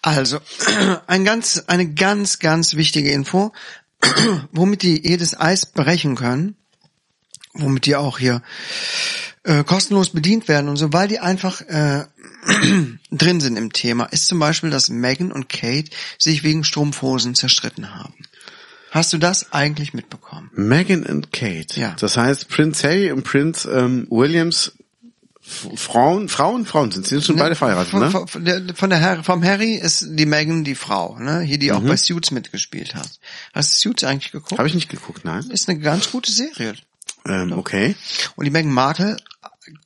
[0.00, 0.38] Also,
[1.06, 3.52] ein ganz, eine ganz, ganz wichtige Info,
[4.50, 6.56] womit die jedes Eis brechen können,
[7.52, 8.40] womit die auch hier
[9.44, 12.04] äh, kostenlos bedient werden und so, weil die einfach äh,
[13.10, 17.94] drin sind im Thema, ist zum Beispiel, dass Meghan und Kate sich wegen Strumpfhosen zerstritten
[17.94, 18.14] haben.
[18.90, 20.50] Hast du das eigentlich mitbekommen?
[20.54, 21.78] Meghan und Kate.
[21.80, 21.94] Ja.
[22.00, 24.72] Das heißt, Prince Harry und Prince ähm, Williams,
[25.42, 28.10] Frauen, Frauen, Frauen sind, sie sind schon beide verheiratet, von, ne?
[28.10, 31.40] von, der, von der Harry, vom Harry ist die Meghan die Frau, ne?
[31.40, 31.88] Hier, die auch Mhm.
[31.88, 33.08] bei Suits mitgespielt hat.
[33.52, 34.58] Hast du Suits eigentlich geguckt?
[34.58, 35.48] Habe ich nicht geguckt, nein.
[35.50, 36.74] Ist eine ganz gute Serie.
[37.26, 37.96] Ähm, okay.
[38.36, 39.16] Und die Meghan Markle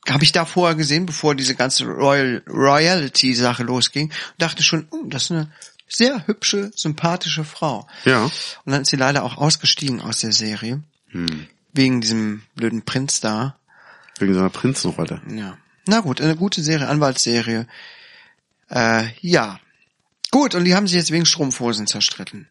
[0.08, 5.04] habe ich da vorher gesehen, bevor diese ganze Royal Royalty-Sache losging, und dachte schon, oh,
[5.06, 5.52] das ist eine
[5.88, 7.86] sehr hübsche, sympathische Frau.
[8.04, 8.24] Ja.
[8.24, 10.82] Und dann ist sie leider auch ausgestiegen aus der Serie.
[11.08, 11.46] Hm.
[11.72, 13.56] Wegen diesem blöden Prinz da.
[14.18, 15.20] Wegen so einer Prinzenrolle.
[15.28, 15.58] Ja.
[15.86, 17.66] Na gut, eine gute Serie, Anwaltsserie.
[18.70, 19.60] Äh, ja.
[20.30, 22.48] Gut, und die haben sich jetzt wegen Strumpfhosen zerstritten.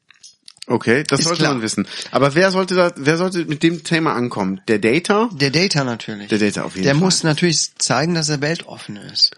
[0.65, 1.53] Okay, das Ist sollte klar.
[1.53, 1.85] man wissen.
[2.11, 4.61] Aber wer sollte da, wer sollte mit dem Thema ankommen?
[4.69, 5.29] Der Dater?
[5.33, 6.29] Der Data natürlich.
[6.29, 7.01] Der Dater auf jeden Der Fall.
[7.01, 9.31] muss natürlich zeigen, dass er weltoffen ist.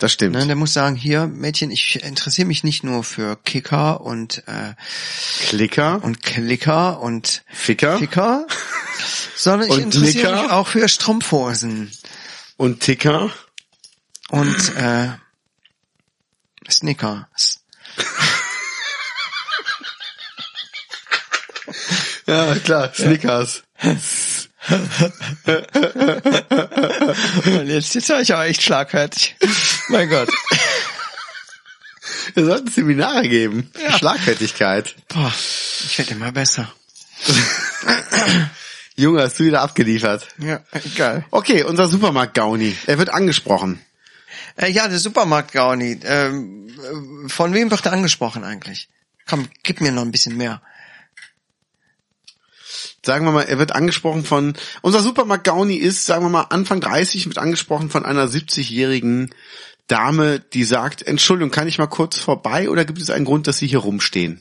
[0.00, 0.34] Das stimmt.
[0.34, 4.74] Ne, der muss sagen, hier, Mädchen, ich interessiere mich nicht nur für Kicker und äh,
[5.46, 8.44] Klicker und Klicker und Ficker Ficker,
[9.36, 10.42] sondern ich interessiere Nicker?
[10.42, 11.92] mich auch für Strumpfhosen
[12.56, 13.30] und Ticker.
[14.30, 15.10] und äh,
[16.68, 17.60] Snickers.
[22.26, 23.62] Ja, klar, Snickers.
[27.44, 29.36] Und jetzt, jetzt war ich aber echt schlagfertig.
[29.88, 30.30] mein Gott.
[32.32, 33.70] Wir sollten Seminare geben.
[33.78, 33.98] Ja.
[33.98, 34.94] Schlagfertigkeit.
[35.08, 35.32] Boah,
[35.84, 36.72] ich werde immer besser.
[38.96, 40.28] Junge, hast du wieder abgeliefert.
[40.38, 40.60] Ja,
[40.96, 41.24] geil.
[41.30, 42.76] Okay, unser Supermarkt Gauni.
[42.86, 43.80] Er wird angesprochen.
[44.56, 45.98] Äh, ja, der Supermarkt Gauni.
[46.04, 48.88] Ähm, äh, von wem wird er angesprochen eigentlich?
[49.26, 50.62] Komm, gib mir noch ein bisschen mehr.
[53.04, 56.80] Sagen wir mal, er wird angesprochen von, unser Supermarkt Gauni ist, sagen wir mal, Anfang
[56.80, 59.30] 30, wird angesprochen von einer 70-jährigen
[59.86, 63.58] Dame, die sagt, Entschuldigung, kann ich mal kurz vorbei oder gibt es einen Grund, dass
[63.58, 64.40] Sie hier rumstehen?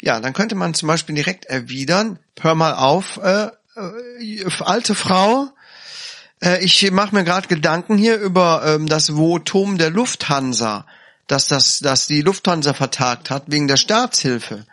[0.00, 5.48] Ja, dann könnte man zum Beispiel direkt erwidern, hör mal auf, äh, äh, alte Frau,
[6.42, 10.86] äh, ich mache mir gerade Gedanken hier über ähm, das Votum der Lufthansa,
[11.26, 14.64] dass das, dass die Lufthansa vertagt hat wegen der Staatshilfe.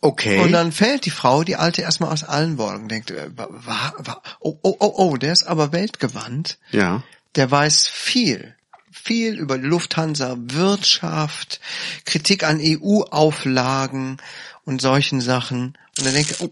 [0.00, 0.40] Okay.
[0.40, 3.92] Und dann fällt die Frau, die Alte, erstmal aus allen Wolken, denkt, äh, wa, wa,
[3.98, 6.58] wa, oh, oh, oh, oh, der ist aber weltgewandt.
[6.70, 7.02] ja.
[7.36, 8.56] Der weiß viel,
[8.90, 11.60] viel über Lufthansa, Wirtschaft,
[12.04, 14.16] Kritik an EU-Auflagen
[14.64, 15.78] und solchen Sachen.
[15.98, 16.50] Und dann denkt er, oh,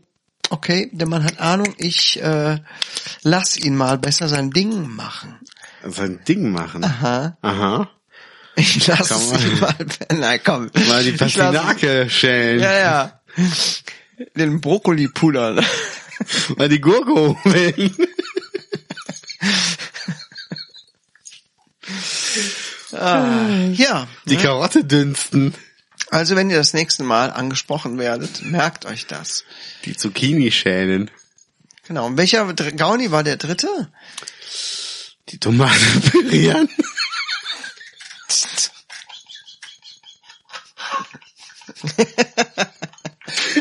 [0.50, 2.58] okay, der Mann hat Ahnung, ich äh,
[3.22, 5.40] lass ihn mal besser sein Ding machen.
[5.84, 6.84] Sein Ding machen.
[6.84, 7.36] Aha.
[7.42, 7.90] Aha.
[8.54, 9.74] Ich lass ihn mal,
[10.14, 10.70] nein, komm.
[10.88, 12.60] Mal die Pastinake schälen.
[12.60, 13.20] Ja, ja.
[14.34, 15.64] Den Brokkoli pudern.
[16.56, 17.96] Mal die Gurke holen.
[22.92, 24.08] Ah, ja.
[24.24, 25.54] Die Karotte dünsten.
[26.10, 29.44] Also wenn ihr das nächste Mal angesprochen werdet, merkt euch das.
[29.84, 31.10] Die Zucchini schälen.
[31.86, 32.06] Genau.
[32.06, 33.90] Und welcher Gauni war der dritte?
[35.28, 36.68] Die Tomate pürieren.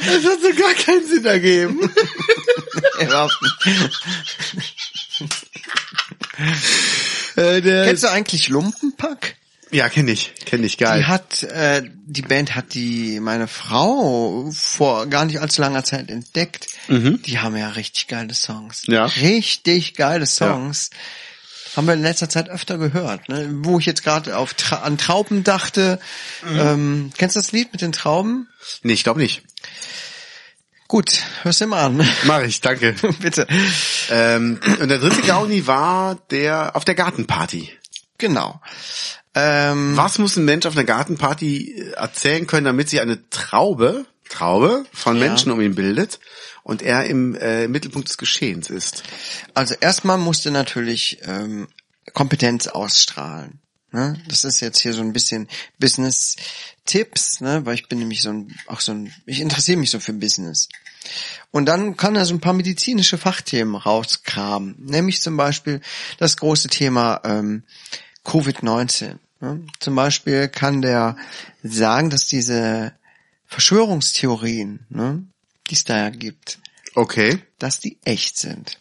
[0.06, 1.80] Das hat so gar keinen Sinn ergeben.
[7.38, 9.36] Äh, Kennst du eigentlich Lumpenpack?
[9.72, 10.34] ja, kenne ich.
[10.46, 11.00] Kenne ich, geil.
[11.00, 16.10] Die hat, äh, die Band hat die, meine Frau vor gar nicht allzu langer Zeit
[16.10, 16.68] entdeckt.
[16.88, 18.88] Die haben ja richtig geile Songs.
[18.88, 18.94] Mhm.
[18.94, 19.06] Ja.
[19.06, 20.92] Richtig geile Songs.
[21.76, 23.28] Haben wir in letzter Zeit öfter gehört.
[23.28, 23.50] Ne?
[23.64, 26.00] Wo ich jetzt gerade auf Tra an Trauben dachte.
[26.48, 26.60] Mhm.
[26.60, 28.48] Ähm, kennst du das Lied mit den Trauben?
[28.84, 29.42] nee, ich glaube nicht.
[30.96, 32.10] Gut, hörst du mal an.
[32.24, 32.96] Mach ich, danke.
[33.20, 33.46] Bitte.
[34.10, 37.70] ähm, und der dritte Gauni war der auf der Gartenparty.
[38.18, 38.62] Genau.
[39.34, 44.86] Ähm, Was muss ein Mensch auf einer Gartenparty erzählen können, damit sich eine Traube, Traube
[44.94, 45.28] von Ja.
[45.28, 46.22] Menschen um ihn bildet
[46.64, 49.04] und er im äh, Mittelpunkt des Geschehens ist?
[49.54, 51.68] Also erstmal musste natürlich ähm,
[52.14, 53.60] Kompetenz ausstrahlen.
[53.92, 54.22] Ne?
[54.28, 57.66] Das ist jetzt hier so ein bisschen Business-Tipps, ne?
[57.66, 60.70] weil ich bin nämlich so ein, auch so ein, ich interessiere mich so für Business.
[61.52, 65.82] Und dann kann er so ein paar medizinische Fachthemen rauskramen, nämlich zum Beispiel
[66.18, 67.64] das große Thema ähm,
[68.26, 69.18] Covid-19.
[69.42, 69.66] Ne?
[69.80, 71.16] Zum Beispiel kann der
[71.64, 72.94] sagen, dass diese
[73.48, 75.24] Verschwörungstheorien, ne,
[75.70, 76.60] die es da ja gibt,
[76.96, 77.40] Okay.
[77.60, 78.80] dass die echt sind.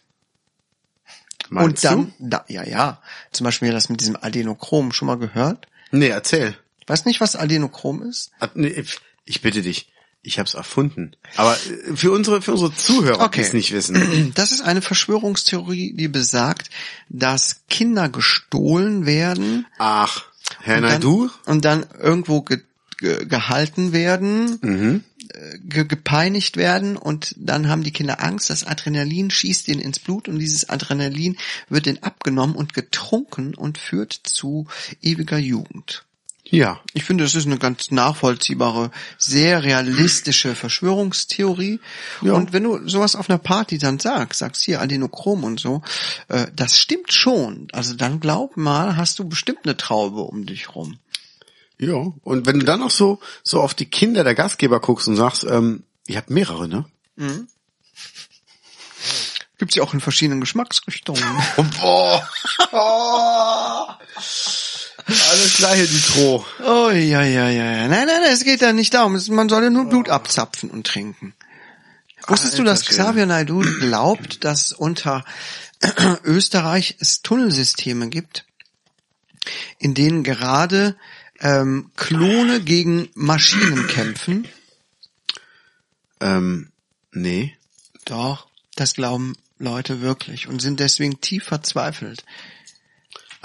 [1.49, 3.01] Meinst und dann, da, ja, ja,
[3.31, 5.67] zum Beispiel das mit diesem Adenochrom schon mal gehört.
[5.91, 6.57] Nee, erzähl.
[6.87, 8.31] Weißt nicht, was Adenochrom ist?
[8.39, 8.83] Ah, nee,
[9.25, 9.91] Ich bitte dich.
[10.25, 11.11] Ich habe es erfunden.
[11.35, 13.41] Aber äh, für unsere für unsere Zuhörer, Okay.
[13.41, 14.31] die es nicht wissen.
[14.35, 16.69] Das ist eine Verschwörungstheorie, die besagt,
[17.09, 20.25] dass Kinder gestohlen werden Ach,
[20.61, 21.29] Herr und dann, Naidu?
[21.45, 22.61] und dann irgendwo ge,
[22.97, 25.03] ge, gehalten werden, Mhm.
[25.29, 29.99] äh, ge, gepeinigt werden und dann haben die Kinder Angst, das Adrenalin schießt ihnen ins
[29.99, 31.37] Blut und dieses Adrenalin
[31.69, 34.67] wird ihnen abgenommen und getrunken und führt zu
[35.01, 36.03] ewiger Jugend.
[36.49, 36.79] Ja.
[36.93, 41.79] Ich finde, das ist eine ganz nachvollziehbare, sehr realistische Verschwörungstheorie.
[42.21, 42.33] Ja.
[42.33, 45.81] Und wenn du sowas auf einer Party dann sagst, sagst hier Adenochrom und so,
[46.27, 47.67] äh, das stimmt schon.
[47.71, 50.99] Also dann glaub mal, hast du bestimmt eine Traube um dich rum.
[51.79, 52.13] Ja.
[52.23, 55.43] Und wenn du dann noch so so auf die Kinder der Gastgeber guckst und sagst,
[55.43, 56.85] ähm, ihr habt mehrere, ne?
[59.57, 61.23] Gibt's ja auch in verschiedenen Geschmacksrichtungen.
[61.81, 62.29] Boah.
[65.07, 66.45] Alles gleiche, die Tro.
[66.65, 67.87] oh ja, ja, ja, ja.
[67.87, 69.19] Nein, nein, nein, es geht da nicht darum.
[69.29, 71.33] Man soll ja nur Blut abzapfen und trinken.
[72.27, 72.91] Wusstest du, dass Alter.
[72.91, 75.23] Xavier Naidoo glaubt, dass unter
[76.23, 78.45] Österreich es Tunnelsysteme gibt?
[79.79, 80.95] in denen gerade
[81.39, 84.47] ähm, Klone gegen Maschinen kämpfen.
[86.21, 86.71] Ähm,
[87.11, 87.55] nee.
[88.05, 92.23] Doch, das glauben Leute wirklich und sind deswegen tief verzweifelt.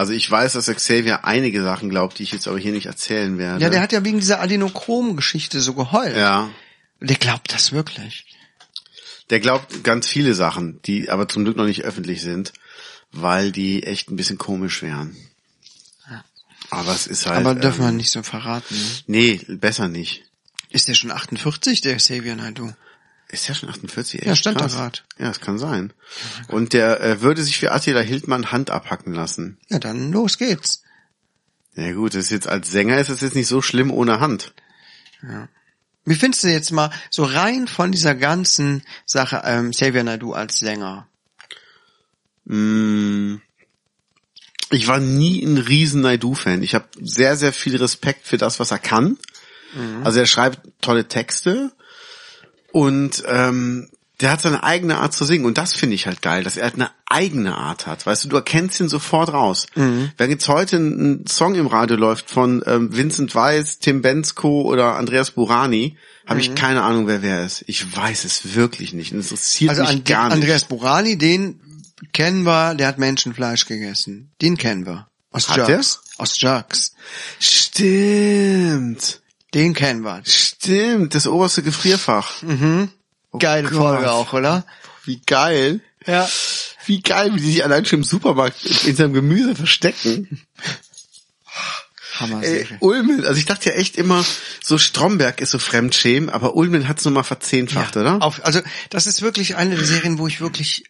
[0.00, 3.36] Also ich weiß, dass Xavier einige Sachen glaubt, die ich jetzt aber hier nicht erzählen
[3.36, 3.62] werde.
[3.62, 6.16] Ja, der hat ja wegen dieser Adenochrom-Geschichte so geheult.
[6.16, 6.48] ja.
[7.00, 8.24] Der glaubt das wirklich.
[9.28, 12.54] Der glaubt ganz viele Sachen, die aber zum Glück noch nicht öffentlich sind,
[13.12, 15.14] weil die echt ein bisschen komisch wären.
[16.70, 17.36] Aber es ist halt.
[17.36, 18.74] Aber dürfen wir ähm, nicht so verraten.
[18.74, 18.88] Ne?
[19.06, 20.22] Nee, besser nicht.
[20.70, 22.72] Ist der schon 48, der Xavier Naidoo?
[23.30, 24.20] Ist der schon 48?
[24.20, 24.74] Echt Ja, stand da krass.
[24.74, 25.04] grad.
[25.18, 25.92] Ja, das kann sein.
[26.48, 29.58] Und der äh, würde sich für Attila Hildmann Hand abhacken lassen.
[29.68, 30.82] Ja, dann los geht's.
[31.76, 34.52] Ja gut, das ist jetzt als Sänger ist es jetzt nicht so schlimm ohne Hand.
[36.04, 40.58] Wie findest du jetzt mal so rein von dieser ganzen Sache ähm, Xavier Naidoo als
[40.58, 41.06] Sänger?
[42.44, 43.36] Mm.
[44.72, 46.62] Ich war nie ein riesen Naidu-Fan.
[46.62, 49.18] Ich habe sehr, sehr viel Respekt für das, was er kann.
[50.04, 51.72] Also er schreibt tolle Texte
[52.72, 53.88] und ähm,
[54.20, 56.64] der hat seine eigene Art zu singen und das finde ich halt geil, dass er
[56.64, 58.04] halt eine eigene Art hat.
[58.04, 59.66] Weißt du, du erkennst ihn sofort raus.
[59.74, 64.96] Wenn jetzt heute ein Song im Radio läuft von ähm, Vincent Weiss, Tim Bensko oder
[64.96, 65.96] Andreas Burani,
[66.26, 67.64] habe ich keine Ahnung, wer wer ist.
[67.66, 69.12] Ich weiß es wirklich nicht.
[69.12, 70.34] Und es interessiert Also mich an, gar nicht.
[70.34, 71.58] Andreas Burani, den
[72.12, 74.30] kennen wir, der hat Menschenfleisch gegessen.
[74.42, 75.08] Den kennen wir.
[75.32, 76.02] Aus Hat Jerks.
[76.18, 76.92] Aus Jerks.
[77.38, 79.20] Stimmt.
[79.54, 80.22] Den kennen wir.
[80.24, 82.42] Stimmt, das oberste Gefrierfach.
[83.38, 83.78] Geile Gott.
[83.78, 84.64] Folge auch, oder?
[85.04, 85.80] Wie geil.
[86.06, 86.28] Ja.
[86.86, 90.46] Wie geil, wie die sich allein schon im Supermarkt in seinem Gemüse verstecken.
[92.14, 92.42] Hammer.
[92.42, 94.24] Ey, Ulmen, also ich dachte ja echt immer,
[94.62, 98.22] so Stromberg ist so Fremdschämen, aber Ulmen hat's nochmal verzehnfacht, oder?
[98.22, 100.84] Auf, also das ist wirklich eine der Serien, wo ich wirklich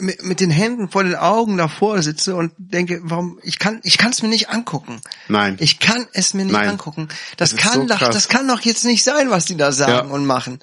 [0.00, 3.98] mit, mit den Händen vor den Augen davor sitze und denke, warum ich kann ich
[3.98, 5.00] kann es mir nicht angucken.
[5.28, 5.56] Nein.
[5.60, 6.70] Ich kann es mir nicht Nein.
[6.70, 7.08] angucken.
[7.36, 10.08] Das, Das kann so doch das kann doch jetzt nicht sein, was die da sagen
[10.08, 10.14] Ja.
[10.14, 10.58] und machen.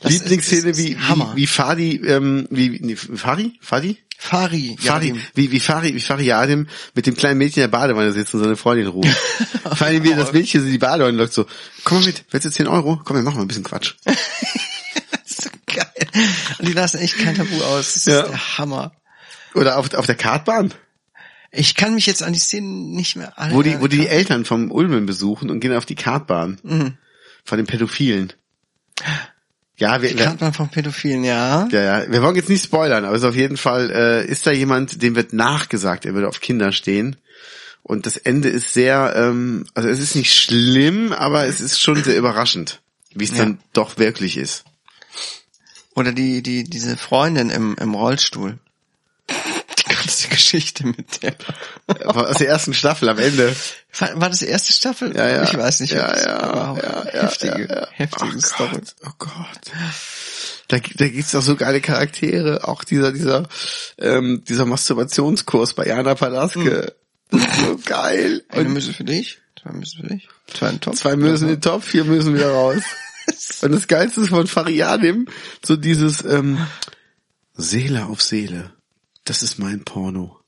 [0.00, 1.32] Das Lieblingsszene ist- ist wie, Hammer.
[1.34, 3.58] wie, wie Fadi, ähm, wie, nee, Fadi?
[3.60, 3.98] Fadi?
[4.18, 5.22] Fari, Fari, Yadim.
[5.34, 8.40] wie, wie Fari, wie Fari Yadim mit dem kleinen Mädchen in der Badewanne sitzt und
[8.40, 9.14] seine Freundin ruft.
[9.76, 11.44] Vor allem, wie das Mädchen in die Badewanne läuft so,
[11.84, 12.98] komm mal mit, willst du 10 Euro?
[13.04, 13.94] Komm, wir machen mal ein bisschen Quatsch.
[15.10, 15.86] Das ist so geil.
[16.00, 16.05] Und
[16.60, 17.94] die lassen echt kein Tabu aus.
[17.94, 18.20] Das Ja.
[18.22, 18.92] ist der Hammer.
[19.54, 20.72] Oder auf, auf der Kartbahn,
[21.50, 24.08] Ich kann mich jetzt an die Szenen nicht mehr alle wo die, wo die die
[24.08, 26.98] Eltern vom Ulmen besuchen und gehen auf die Kartbahn.
[27.44, 28.32] Von den Pädophilen.
[29.78, 31.68] Ja, wir, die Kartbahn von Pädophilen, ja.
[31.70, 34.46] ja, ja, wir wollen jetzt nicht spoilern, aber es ist auf jeden Fall, äh, ist
[34.46, 37.16] da jemand, dem wird nachgesagt, er würde auf Kinder stehen.
[37.82, 42.02] Und das Ende ist sehr, ähm, also es ist nicht schlimm, aber es ist schon
[42.02, 42.80] sehr überraschend,
[43.14, 43.36] wie es Ja.
[43.38, 44.64] dann doch wirklich ist.
[45.96, 48.58] Oder die, die, diese Freundin im, im Rollstuhl.
[49.28, 51.34] Die ganze Geschichte mit der.
[52.04, 53.56] Aber aus der ersten Staffel am Ende.
[53.98, 55.16] War, war das die erste Staffel?
[55.16, 55.42] Ja, ja.
[55.44, 55.94] Ich weiß nicht.
[55.94, 57.86] Ja, was- ja, aber ja, ja, heftige, ja, ja.
[57.92, 58.70] heftige oh Story.
[58.74, 59.60] Gott, oh Gott.
[60.68, 62.68] Da, da gibt's doch so geile Charaktere.
[62.68, 63.48] Auch dieser, dieser,
[63.98, 66.94] ähm, dieser Masturbationskurs bei Jana Palaske.
[67.30, 68.44] Das ist so geil.
[68.50, 70.96] Eine Müsse für dich, zwei Müsse für dich, zwei im Topf.
[70.96, 72.82] zwei müssen in den Topf, vier müssen wieder raus.
[73.62, 75.26] Und das Geilste ist von Fariadim,
[75.64, 76.66] so dieses, ähm,
[77.54, 78.72] Seele auf Seele.
[79.24, 80.38] Das ist mein Porno.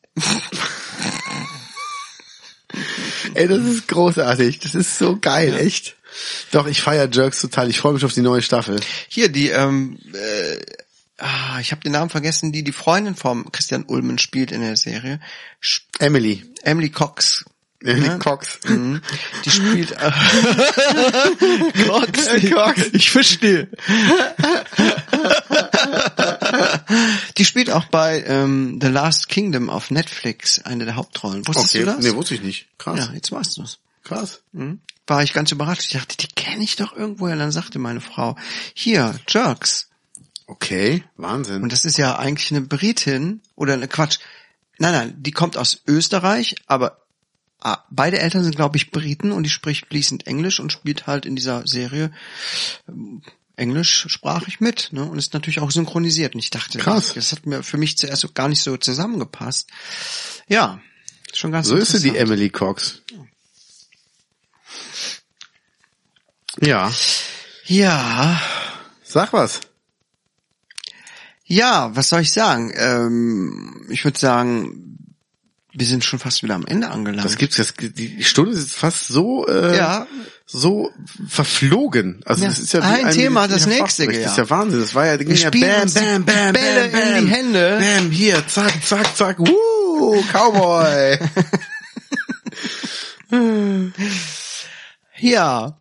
[3.34, 4.58] Ey, das ist großartig.
[4.60, 5.96] Das ist so geil, echt.
[6.50, 7.70] Doch, ich feier Jerks total.
[7.70, 8.78] Ich freue mich auf die neue Staffel.
[9.08, 10.58] Hier, die, ähm, äh,
[11.18, 14.76] ah, ich habe den Namen vergessen, die die Freundin vom Christian Ulmen spielt in der
[14.76, 15.20] Serie.
[15.62, 16.44] Sp- Emily.
[16.62, 17.44] Emily Cox.
[17.80, 18.18] Emily Ja.
[18.18, 18.58] Cox.
[18.66, 19.00] Mhm.
[19.44, 19.96] Die spielt
[21.86, 22.28] Cox.
[22.50, 22.82] Cox.
[22.92, 23.68] Ich verstehe.
[27.36, 31.46] Die spielt auch bei ähm, The Last Kingdom auf Netflix eine der Hauptrollen.
[31.46, 32.04] Wusstest Okay, du das?
[32.04, 32.66] nee, wusste ich nicht.
[32.78, 32.98] Krass.
[32.98, 33.78] ja, jetzt weißt du es.
[34.04, 34.40] Krass.
[34.52, 34.80] Mhm.
[35.06, 35.82] War ich ganz überrascht.
[35.82, 37.34] Ich dachte, die kenne ich doch irgendwoher.
[37.34, 38.36] Und dann sagte meine Frau,
[38.74, 39.88] hier, Jerks.
[40.46, 41.62] Okay, Wahnsinn.
[41.62, 44.18] Und das ist ja eigentlich eine Britin oder eine Quatsch.
[44.78, 47.02] Nein, nein, die kommt aus Österreich, aber
[47.90, 51.36] beide Eltern sind, glaube ich, Briten und die spricht fließend Englisch und spielt halt in
[51.36, 52.12] dieser Serie
[52.88, 53.22] ähm,
[53.56, 55.04] englischsprachig mit, ne?
[55.04, 56.34] Und ist natürlich auch synchronisiert.
[56.34, 57.14] Und ich dachte, Krass.
[57.14, 59.68] Das, hat mir für mich zuerst so gar nicht so zusammengepasst.
[60.48, 60.80] Ja,
[61.34, 62.16] schon ganz so ist sie, die.
[62.16, 63.02] Emily Cox.
[66.60, 66.92] Ja,
[67.66, 68.40] Ja,
[69.02, 69.60] sag was.
[71.44, 72.72] ja, was soll ich sagen?
[72.74, 74.97] Ähm, ich würde sagen,
[75.78, 77.24] wir sind schon fast wieder am Ende angelangt.
[77.24, 77.74] Das gibt's jetzt.
[77.80, 80.06] Die Stunde ist fast so, äh, Ja.
[80.46, 80.90] so
[81.28, 82.20] verflogen.
[82.24, 82.48] Also Ja.
[82.50, 84.12] das ist ja wie Ein Thema, das nächste, ja.
[84.22, 84.80] Das ist ja Wahnsinn.
[84.80, 87.16] Das war ja, ging ja bam, die bam, bam, Bälle bam, bam.
[87.18, 87.78] in die Hände.
[87.80, 89.38] Bam, hier, zack, zack, zack.
[89.38, 91.18] Woo, Cowboy.
[95.18, 95.78] ja.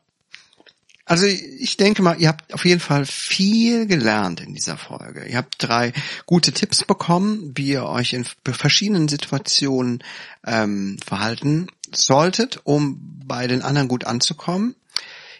[1.07, 5.25] Also ich denke mal, ihr habt auf jeden Fall viel gelernt in dieser Folge.
[5.25, 5.93] Ihr habt drei
[6.25, 10.03] gute Tipps bekommen, wie ihr euch in verschiedenen Situationen
[10.45, 14.75] ähm, verhalten solltet, um bei den anderen gut anzukommen.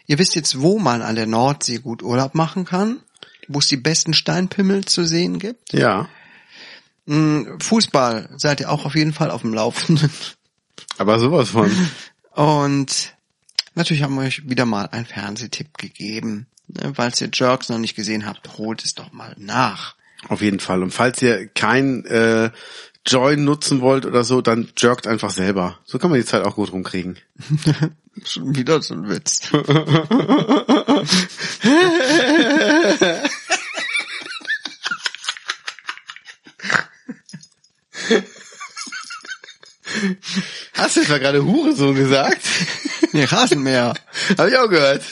[0.06, 3.00] Ihr wisst jetzt, wo man an der Nordsee gut Urlaub machen kann,
[3.46, 5.74] wo es die besten Steinpimmel zu sehen gibt.
[5.74, 6.08] Ja.
[7.04, 10.10] Mm, Fußball seid ihr auch auf jeden Fall auf dem Laufenden.
[10.96, 11.70] Aber sowas von.
[12.34, 13.17] Und
[13.78, 16.46] natürlich haben wir euch wieder mal einen Fernsehtipp gegeben.
[16.66, 19.94] Ne, Falls ihr Jerks noch nicht gesehen habt, holt es doch mal nach.
[20.28, 20.82] Auf jeden Fall.
[20.82, 22.50] Und falls ihr kein äh,
[23.06, 25.78] Join nutzen wollt oder so, dann jerkt einfach selber.
[25.84, 27.18] So kann man die Zeit auch gut rumkriegen.
[28.24, 29.42] Schon wieder so ein Witz.
[40.74, 42.42] Hast du etwa gerade Hure so gesagt?
[43.12, 43.94] Nee, Rasenmäher.
[44.36, 45.02] Hab ich auch gehört.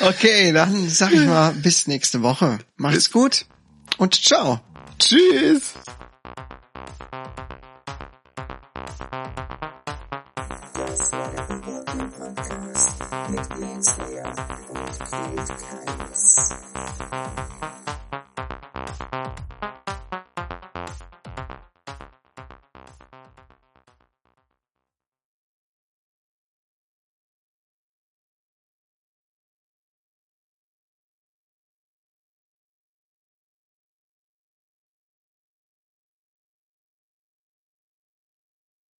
[0.00, 2.58] Okay, dann sag ich mal bis nächste Woche.
[2.76, 3.46] Macht's gut
[3.98, 4.60] und ciao.
[4.98, 5.74] Tschüss.
[10.74, 12.96] Das war der Reporting Podcast
[13.30, 14.26] mit Jens Lehr
[14.68, 16.50] und Knut Keines.